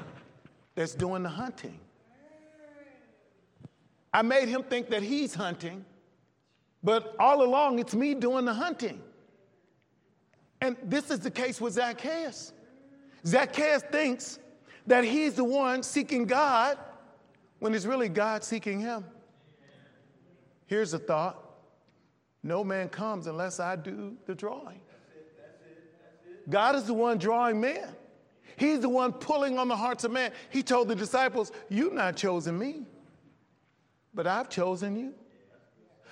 that's 0.75 0.93
doing 0.95 1.23
the 1.23 1.29
hunting. 1.29 1.79
I 4.13 4.21
made 4.21 4.47
him 4.47 4.63
think 4.63 4.89
that 4.91 5.03
he's 5.03 5.33
hunting, 5.33 5.83
but 6.85 7.15
all 7.17 7.41
along 7.41 7.79
it's 7.79 7.95
me 7.95 8.13
doing 8.13 8.45
the 8.45 8.53
hunting. 8.53 9.01
And 10.61 10.77
this 10.83 11.09
is 11.09 11.19
the 11.19 11.31
case 11.31 11.59
with 11.59 11.73
Zacchaeus. 11.73 12.53
Zacchaeus 13.25 13.81
thinks 13.91 14.37
that 14.85 15.03
he's 15.03 15.33
the 15.33 15.43
one 15.43 15.81
seeking 15.81 16.25
God 16.25 16.77
when 17.57 17.73
it's 17.73 17.85
really 17.85 18.07
God 18.07 18.43
seeking 18.43 18.79
him. 18.79 19.03
Here's 20.67 20.93
a 20.93 20.99
thought 20.99 21.41
no 22.43 22.63
man 22.63 22.89
comes 22.89 23.25
unless 23.25 23.59
I 23.59 23.75
do 23.75 24.15
the 24.27 24.35
drawing. 24.35 24.79
God 26.47 26.75
is 26.75 26.83
the 26.83 26.93
one 26.93 27.17
drawing 27.17 27.59
men. 27.59 27.87
He's 28.57 28.81
the 28.81 28.89
one 28.89 29.11
pulling 29.11 29.57
on 29.57 29.67
the 29.67 29.75
hearts 29.75 30.03
of 30.03 30.11
man. 30.11 30.31
He 30.51 30.61
told 30.61 30.87
the 30.87 30.95
disciples, 30.95 31.51
You've 31.67 31.93
not 31.93 32.15
chosen 32.15 32.59
me, 32.59 32.83
but 34.13 34.27
I've 34.27 34.49
chosen 34.49 34.95
you. 34.95 35.15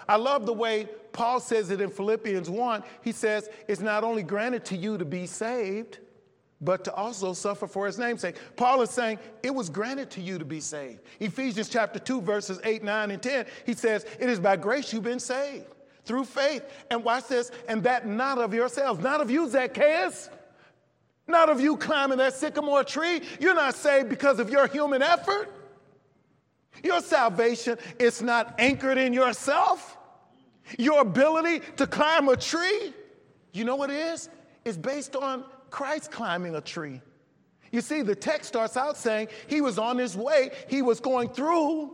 I 0.07 0.17
love 0.17 0.45
the 0.45 0.53
way 0.53 0.87
Paul 1.11 1.39
says 1.39 1.69
it 1.69 1.81
in 1.81 1.89
Philippians 1.89 2.49
1. 2.49 2.83
He 3.01 3.11
says, 3.11 3.49
It's 3.67 3.81
not 3.81 4.03
only 4.03 4.23
granted 4.23 4.65
to 4.65 4.77
you 4.77 4.97
to 4.97 5.05
be 5.05 5.25
saved, 5.25 5.99
but 6.63 6.83
to 6.85 6.93
also 6.93 7.33
suffer 7.33 7.67
for 7.67 7.85
his 7.85 7.99
name's 7.99 8.21
sake. 8.21 8.37
Paul 8.55 8.81
is 8.81 8.89
saying 8.89 9.19
it 9.43 9.53
was 9.53 9.69
granted 9.69 10.09
to 10.11 10.21
you 10.21 10.39
to 10.39 10.45
be 10.45 10.59
saved. 10.59 11.01
Ephesians 11.19 11.69
chapter 11.69 11.99
2, 11.99 12.21
verses 12.21 12.59
8, 12.63 12.83
9, 12.83 13.11
and 13.11 13.21
10, 13.21 13.45
he 13.65 13.73
says, 13.73 14.05
It 14.19 14.29
is 14.29 14.39
by 14.39 14.55
grace 14.55 14.93
you've 14.93 15.03
been 15.03 15.19
saved 15.19 15.65
through 16.05 16.25
faith. 16.25 16.63
And 16.89 17.03
watch 17.03 17.27
this, 17.27 17.51
and 17.67 17.83
that 17.83 18.07
not 18.07 18.37
of 18.37 18.53
yourselves, 18.53 19.01
not 19.01 19.21
of 19.21 19.29
you, 19.29 19.49
Zacchaeus. 19.49 20.29
Not 21.27 21.49
of 21.49 21.61
you 21.61 21.77
climbing 21.77 22.17
that 22.17 22.33
sycamore 22.33 22.83
tree. 22.83 23.21
You're 23.39 23.55
not 23.55 23.75
saved 23.75 24.09
because 24.09 24.39
of 24.39 24.49
your 24.49 24.67
human 24.67 25.01
effort. 25.01 25.49
Your 26.81 27.01
salvation 27.01 27.77
is 27.99 28.21
not 28.21 28.55
anchored 28.57 28.97
in 28.97 29.13
yourself. 29.13 29.97
Your 30.77 31.01
ability 31.01 31.61
to 31.77 31.85
climb 31.85 32.29
a 32.29 32.37
tree, 32.37 32.93
you 33.51 33.65
know 33.65 33.75
what 33.75 33.89
it 33.89 33.97
is? 33.97 34.29
It's 34.65 34.77
based 34.77 35.15
on 35.15 35.43
Christ 35.69 36.11
climbing 36.11 36.55
a 36.55 36.61
tree. 36.61 37.01
You 37.71 37.81
see, 37.81 38.01
the 38.01 38.15
text 38.15 38.47
starts 38.47 38.77
out 38.77 38.97
saying 38.97 39.29
he 39.47 39.59
was 39.59 39.77
on 39.77 39.97
his 39.97 40.15
way, 40.15 40.51
he 40.67 40.81
was 40.81 40.99
going 40.99 41.29
through 41.29 41.93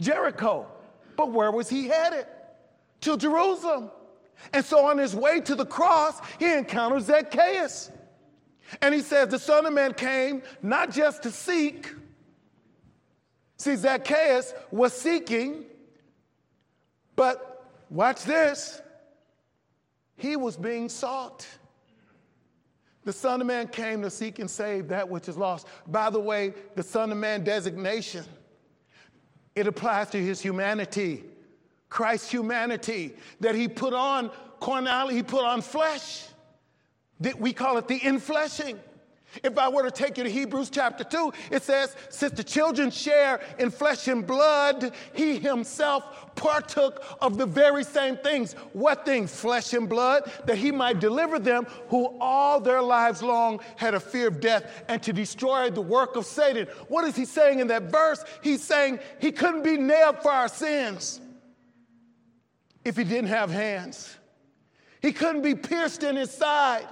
Jericho. 0.00 0.66
But 1.16 1.32
where 1.32 1.50
was 1.50 1.68
he 1.68 1.88
headed? 1.88 2.26
To 3.02 3.16
Jerusalem. 3.16 3.90
And 4.52 4.64
so 4.64 4.86
on 4.86 4.98
his 4.98 5.14
way 5.14 5.40
to 5.40 5.54
the 5.54 5.66
cross, 5.66 6.20
he 6.38 6.52
encounters 6.52 7.04
Zacchaeus. 7.04 7.90
And 8.80 8.94
he 8.94 9.00
says, 9.00 9.28
The 9.28 9.38
Son 9.38 9.66
of 9.66 9.72
Man 9.72 9.94
came 9.94 10.42
not 10.62 10.90
just 10.90 11.22
to 11.24 11.30
seek. 11.30 11.92
See, 13.58 13.74
Zacchaeus 13.74 14.54
was 14.70 14.92
seeking, 14.92 15.64
but 17.16 17.66
watch 17.90 18.22
this, 18.22 18.80
he 20.16 20.36
was 20.36 20.56
being 20.56 20.88
sought. 20.88 21.46
The 23.04 23.12
Son 23.12 23.40
of 23.40 23.46
Man 23.46 23.68
came 23.68 24.02
to 24.02 24.10
seek 24.10 24.38
and 24.38 24.48
save 24.48 24.88
that 24.88 25.08
which 25.08 25.28
is 25.28 25.36
lost. 25.36 25.66
By 25.86 26.10
the 26.10 26.20
way, 26.20 26.54
the 26.76 26.82
Son 26.82 27.10
of 27.10 27.18
Man 27.18 27.42
designation, 27.42 28.24
it 29.56 29.66
applies 29.66 30.10
to 30.10 30.18
his 30.18 30.40
humanity, 30.40 31.24
Christ's 31.88 32.30
humanity, 32.30 33.16
that 33.40 33.54
he 33.54 33.66
put 33.66 33.92
on 33.92 34.30
carnality, 34.60 35.16
he 35.16 35.22
put 35.22 35.44
on 35.44 35.62
flesh. 35.62 36.26
We 37.38 37.52
call 37.52 37.78
it 37.78 37.88
the 37.88 37.98
infleshing. 37.98 38.78
If 39.42 39.58
I 39.58 39.68
were 39.68 39.82
to 39.82 39.90
take 39.90 40.16
you 40.16 40.24
to 40.24 40.30
Hebrews 40.30 40.70
chapter 40.70 41.04
2, 41.04 41.32
it 41.50 41.62
says, 41.62 41.94
Since 42.08 42.32
the 42.32 42.44
children 42.44 42.90
share 42.90 43.40
in 43.58 43.70
flesh 43.70 44.08
and 44.08 44.26
blood, 44.26 44.92
he 45.12 45.38
himself 45.38 46.34
partook 46.34 47.04
of 47.20 47.36
the 47.36 47.44
very 47.44 47.84
same 47.84 48.16
things. 48.16 48.54
What 48.72 49.04
things? 49.04 49.34
Flesh 49.34 49.74
and 49.74 49.88
blood, 49.88 50.30
that 50.46 50.56
he 50.56 50.72
might 50.72 50.98
deliver 50.98 51.38
them 51.38 51.66
who 51.88 52.16
all 52.20 52.58
their 52.58 52.80
lives 52.80 53.22
long 53.22 53.60
had 53.76 53.94
a 53.94 54.00
fear 54.00 54.28
of 54.28 54.40
death 54.40 54.84
and 54.88 55.02
to 55.02 55.12
destroy 55.12 55.70
the 55.70 55.82
work 55.82 56.16
of 56.16 56.24
Satan. 56.24 56.66
What 56.88 57.04
is 57.04 57.14
he 57.14 57.26
saying 57.26 57.60
in 57.60 57.66
that 57.68 57.84
verse? 57.84 58.24
He's 58.42 58.62
saying 58.64 58.98
he 59.20 59.30
couldn't 59.30 59.62
be 59.62 59.76
nailed 59.76 60.22
for 60.22 60.30
our 60.30 60.48
sins 60.48 61.20
if 62.84 62.96
he 62.96 63.04
didn't 63.04 63.28
have 63.28 63.50
hands, 63.50 64.16
he 65.02 65.12
couldn't 65.12 65.42
be 65.42 65.54
pierced 65.54 66.02
in 66.02 66.16
his 66.16 66.30
side 66.30 66.88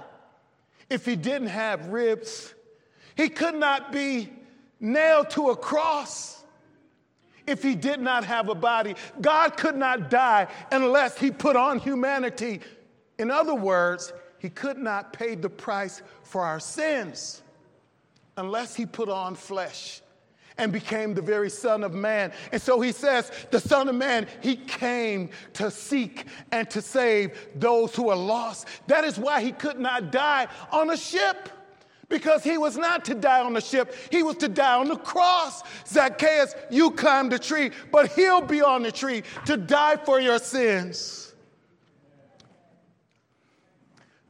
if 0.89 1.05
he 1.05 1.15
didn't 1.15 1.47
have 1.47 1.87
ribs. 1.87 2.53
He 3.15 3.29
could 3.29 3.55
not 3.55 3.91
be 3.91 4.31
nailed 4.79 5.29
to 5.31 5.49
a 5.49 5.55
cross 5.55 6.43
if 7.45 7.63
he 7.63 7.75
did 7.75 7.99
not 7.99 8.23
have 8.25 8.49
a 8.49 8.55
body. 8.55 8.95
God 9.21 9.57
could 9.57 9.75
not 9.75 10.09
die 10.09 10.47
unless 10.71 11.17
he 11.17 11.31
put 11.31 11.55
on 11.55 11.79
humanity. 11.79 12.61
In 13.17 13.31
other 13.31 13.55
words, 13.55 14.13
he 14.39 14.49
could 14.49 14.77
not 14.77 15.13
pay 15.13 15.35
the 15.35 15.49
price 15.49 16.01
for 16.23 16.43
our 16.43 16.59
sins 16.59 17.41
unless 18.35 18.75
he 18.75 18.85
put 18.85 19.09
on 19.09 19.33
flesh 19.33 20.01
and 20.57 20.71
became 20.71 21.13
the 21.13 21.21
very 21.21 21.49
Son 21.49 21.83
of 21.83 21.93
Man. 21.93 22.31
And 22.51 22.61
so 22.61 22.81
he 22.81 22.91
says, 22.91 23.31
the 23.51 23.59
Son 23.59 23.89
of 23.89 23.95
Man, 23.95 24.27
he 24.41 24.55
came 24.55 25.29
to 25.53 25.69
seek 25.69 26.25
and 26.51 26.69
to 26.69 26.81
save 26.81 27.37
those 27.55 27.95
who 27.95 28.09
are 28.09 28.15
lost. 28.15 28.67
That 28.87 29.03
is 29.03 29.17
why 29.17 29.41
he 29.41 29.51
could 29.51 29.79
not 29.79 30.11
die 30.11 30.47
on 30.71 30.89
a 30.89 30.97
ship. 30.97 31.49
Because 32.09 32.41
he 32.41 32.57
was 32.57 32.77
not 32.77 33.03
to 33.05 33.15
die 33.15 33.41
on 33.41 33.53
the 33.53 33.59
ship, 33.59 33.93
he 34.09 34.23
was 34.23 34.37
to 34.37 34.47
die 34.47 34.75
on 34.75 34.87
the 34.87 34.95
cross. 34.95 35.61
Zacchaeus, 35.85 36.55
you 36.69 36.91
climbed 36.91 37.33
the 37.33 37.39
tree, 37.39 37.71
but 37.91 38.11
he'll 38.13 38.39
be 38.41 38.61
on 38.61 38.83
the 38.83 38.93
tree 38.93 39.23
to 39.45 39.57
die 39.57 39.97
for 39.97 40.19
your 40.21 40.39
sins. 40.39 41.33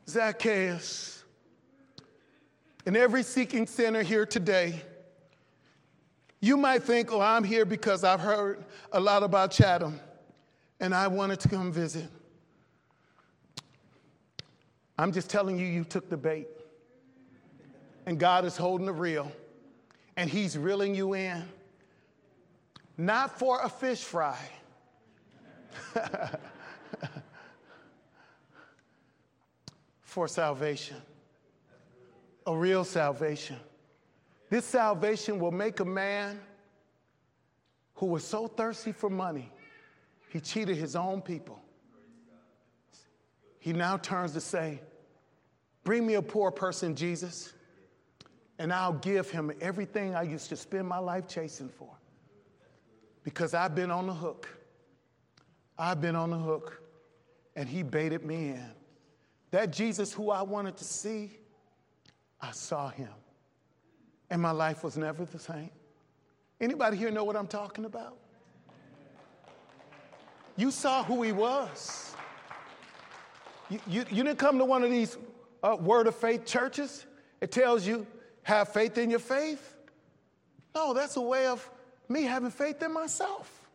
Zacchaeus, 0.10 1.24
and 2.86 2.98
every 2.98 3.22
seeking 3.22 3.68
sinner 3.68 4.02
here 4.02 4.26
today, 4.26 4.82
you 6.40 6.58
might 6.58 6.84
think, 6.84 7.12
oh, 7.12 7.22
I'm 7.22 7.44
here 7.44 7.66
because 7.66 8.04
I've 8.04 8.20
heard 8.20 8.64
a 8.92 9.00
lot 9.00 9.24
about 9.24 9.52
Chatham 9.52 10.00
and 10.80 10.94
I 10.94 11.08
wanted 11.08 11.40
to 11.42 11.50
come 11.50 11.72
visit. 11.72 12.06
I'm 14.98 15.12
just 15.12 15.30
telling 15.30 15.58
you, 15.60 15.66
you 15.66 15.84
took 15.84 16.10
the 16.10 16.18
bait. 16.18 16.48
And 18.06 18.20
God 18.20 18.46
is 18.46 18.56
holding 18.56 18.86
the 18.86 18.94
reel 18.94 19.32
and 20.16 20.30
He's 20.30 20.58
reeling 20.58 20.96
you 20.96 21.14
in. 21.14 21.44
Not 22.98 23.38
for 23.38 23.62
a 23.62 23.70
fish 23.70 24.02
fry. 24.04 24.38
for 30.02 30.28
salvation, 30.28 30.98
a 32.48 32.56
real 32.56 32.84
salvation. 32.84 33.58
This 34.50 34.66
salvation 34.66 35.40
will 35.40 35.52
make 35.52 35.80
a 35.80 35.86
man 35.86 36.40
who 37.96 38.06
was 38.06 38.24
so 38.24 38.48
thirsty 38.48 38.92
for 38.92 39.10
money, 39.10 39.52
he 40.30 40.40
cheated 40.40 40.78
his 40.78 40.96
own 40.96 41.22
people. 41.22 41.60
He 43.60 43.74
now 43.74 43.98
turns 43.98 44.34
to 44.34 44.42
say, 44.42 44.80
Bring 45.84 46.06
me 46.06 46.14
a 46.14 46.22
poor 46.22 46.52
person, 46.52 46.96
Jesus, 46.96 47.54
and 48.60 48.72
I'll 48.72 48.94
give 48.94 49.30
him 49.30 49.52
everything 49.62 50.16
I 50.16 50.24
used 50.24 50.50
to 50.50 50.56
spend 50.56 50.88
my 50.88 51.00
life 51.00 51.28
chasing 51.28 51.70
for. 51.70 51.90
Because 53.24 53.54
I've 53.54 53.74
been 53.74 53.92
on 53.92 54.08
the 54.08 54.14
hook. 54.14 54.48
I've 55.78 56.02
been 56.02 56.16
on 56.16 56.30
the 56.30 56.38
hook, 56.38 56.82
and 57.56 57.68
he 57.68 57.84
baited 57.84 58.26
me 58.26 58.50
in. 58.50 58.72
That 59.52 59.72
Jesus 59.72 60.14
who 60.14 60.30
I 60.30 60.42
wanted 60.42 60.78
to 60.78 60.84
see, 60.84 61.32
I 62.42 62.52
saw 62.52 62.90
him 62.90 63.10
and 64.30 64.42
my 64.42 64.52
life 64.52 64.84
was 64.84 64.98
never 64.98 65.26
the 65.26 65.40
same. 65.40 65.70
Anybody 66.60 66.98
here 66.98 67.12
know 67.12 67.24
what 67.24 67.36
I'm 67.36 67.48
talking 67.48 67.86
about? 67.86 68.18
You 70.56 70.72
saw 70.72 71.04
who 71.04 71.22
he 71.22 71.32
was. 71.32 72.16
You, 73.70 73.80
you, 73.88 74.06
you 74.10 74.24
didn't 74.24 74.40
come 74.40 74.58
to 74.58 74.66
one 74.66 74.84
of 74.84 74.90
these 74.90 75.18
uh, 75.62 75.78
word 75.80 76.08
of 76.08 76.16
faith 76.16 76.46
churches. 76.46 77.06
It 77.42 77.52
tells 77.52 77.86
you, 77.86 78.08
have 78.44 78.70
faith 78.70 78.98
in 78.98 79.10
your 79.10 79.20
faith. 79.20 79.76
No, 80.74 80.94
that's 80.94 81.18
a 81.18 81.22
way 81.22 81.48
of 81.48 81.70
me 82.10 82.24
having 82.24 82.50
faith 82.50 82.82
in 82.82 82.94
myself. 82.94 83.70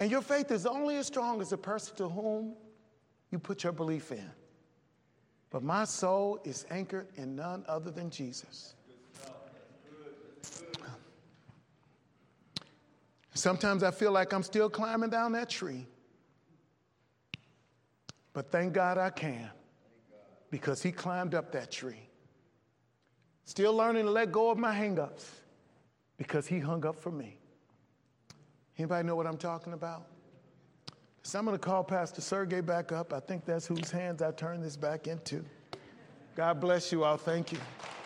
And 0.00 0.10
your 0.10 0.22
faith 0.22 0.50
is 0.50 0.66
only 0.66 0.96
as 0.96 1.06
strong 1.06 1.40
as 1.40 1.50
the 1.50 1.58
person 1.58 1.96
to 1.96 2.08
whom 2.08 2.54
you 3.30 3.38
put 3.38 3.64
your 3.64 3.72
belief 3.72 4.12
in. 4.12 4.30
But 5.50 5.62
my 5.62 5.84
soul 5.84 6.40
is 6.44 6.66
anchored 6.70 7.08
in 7.16 7.34
none 7.34 7.64
other 7.68 7.90
than 7.90 8.10
Jesus. 8.10 8.74
Sometimes 13.34 13.82
I 13.82 13.92
feel 13.92 14.10
like 14.10 14.32
I'm 14.32 14.42
still 14.42 14.68
climbing 14.68 15.10
down 15.10 15.32
that 15.32 15.48
tree. 15.48 15.86
But 18.32 18.50
thank 18.50 18.72
God 18.72 18.98
I 18.98 19.10
can 19.10 19.50
because 20.50 20.82
he 20.82 20.92
climbed 20.92 21.34
up 21.34 21.52
that 21.52 21.70
tree. 21.70 22.08
Still 23.44 23.74
learning 23.74 24.04
to 24.04 24.10
let 24.10 24.32
go 24.32 24.50
of 24.50 24.58
my 24.58 24.74
hangups 24.74 25.24
because 26.16 26.46
he 26.46 26.58
hung 26.58 26.84
up 26.84 26.96
for 26.96 27.10
me. 27.10 27.38
Anybody 28.76 29.06
know 29.06 29.16
what 29.16 29.26
I'm 29.26 29.38
talking 29.38 29.72
about? 29.72 30.06
So 31.28 31.38
I'm 31.38 31.44
going 31.44 31.54
to 31.54 31.60
call 31.60 31.84
Pastor 31.84 32.22
Sergey 32.22 32.62
back 32.62 32.90
up. 32.90 33.12
I 33.12 33.20
think 33.20 33.44
that's 33.44 33.66
whose 33.66 33.90
hands 33.90 34.22
I 34.22 34.30
turn 34.30 34.62
this 34.62 34.76
back 34.76 35.06
into. 35.06 35.44
God 36.34 36.58
bless 36.58 36.90
you 36.90 37.04
all. 37.04 37.18
Thank 37.18 37.52
you. 37.52 37.58
you 37.58 37.97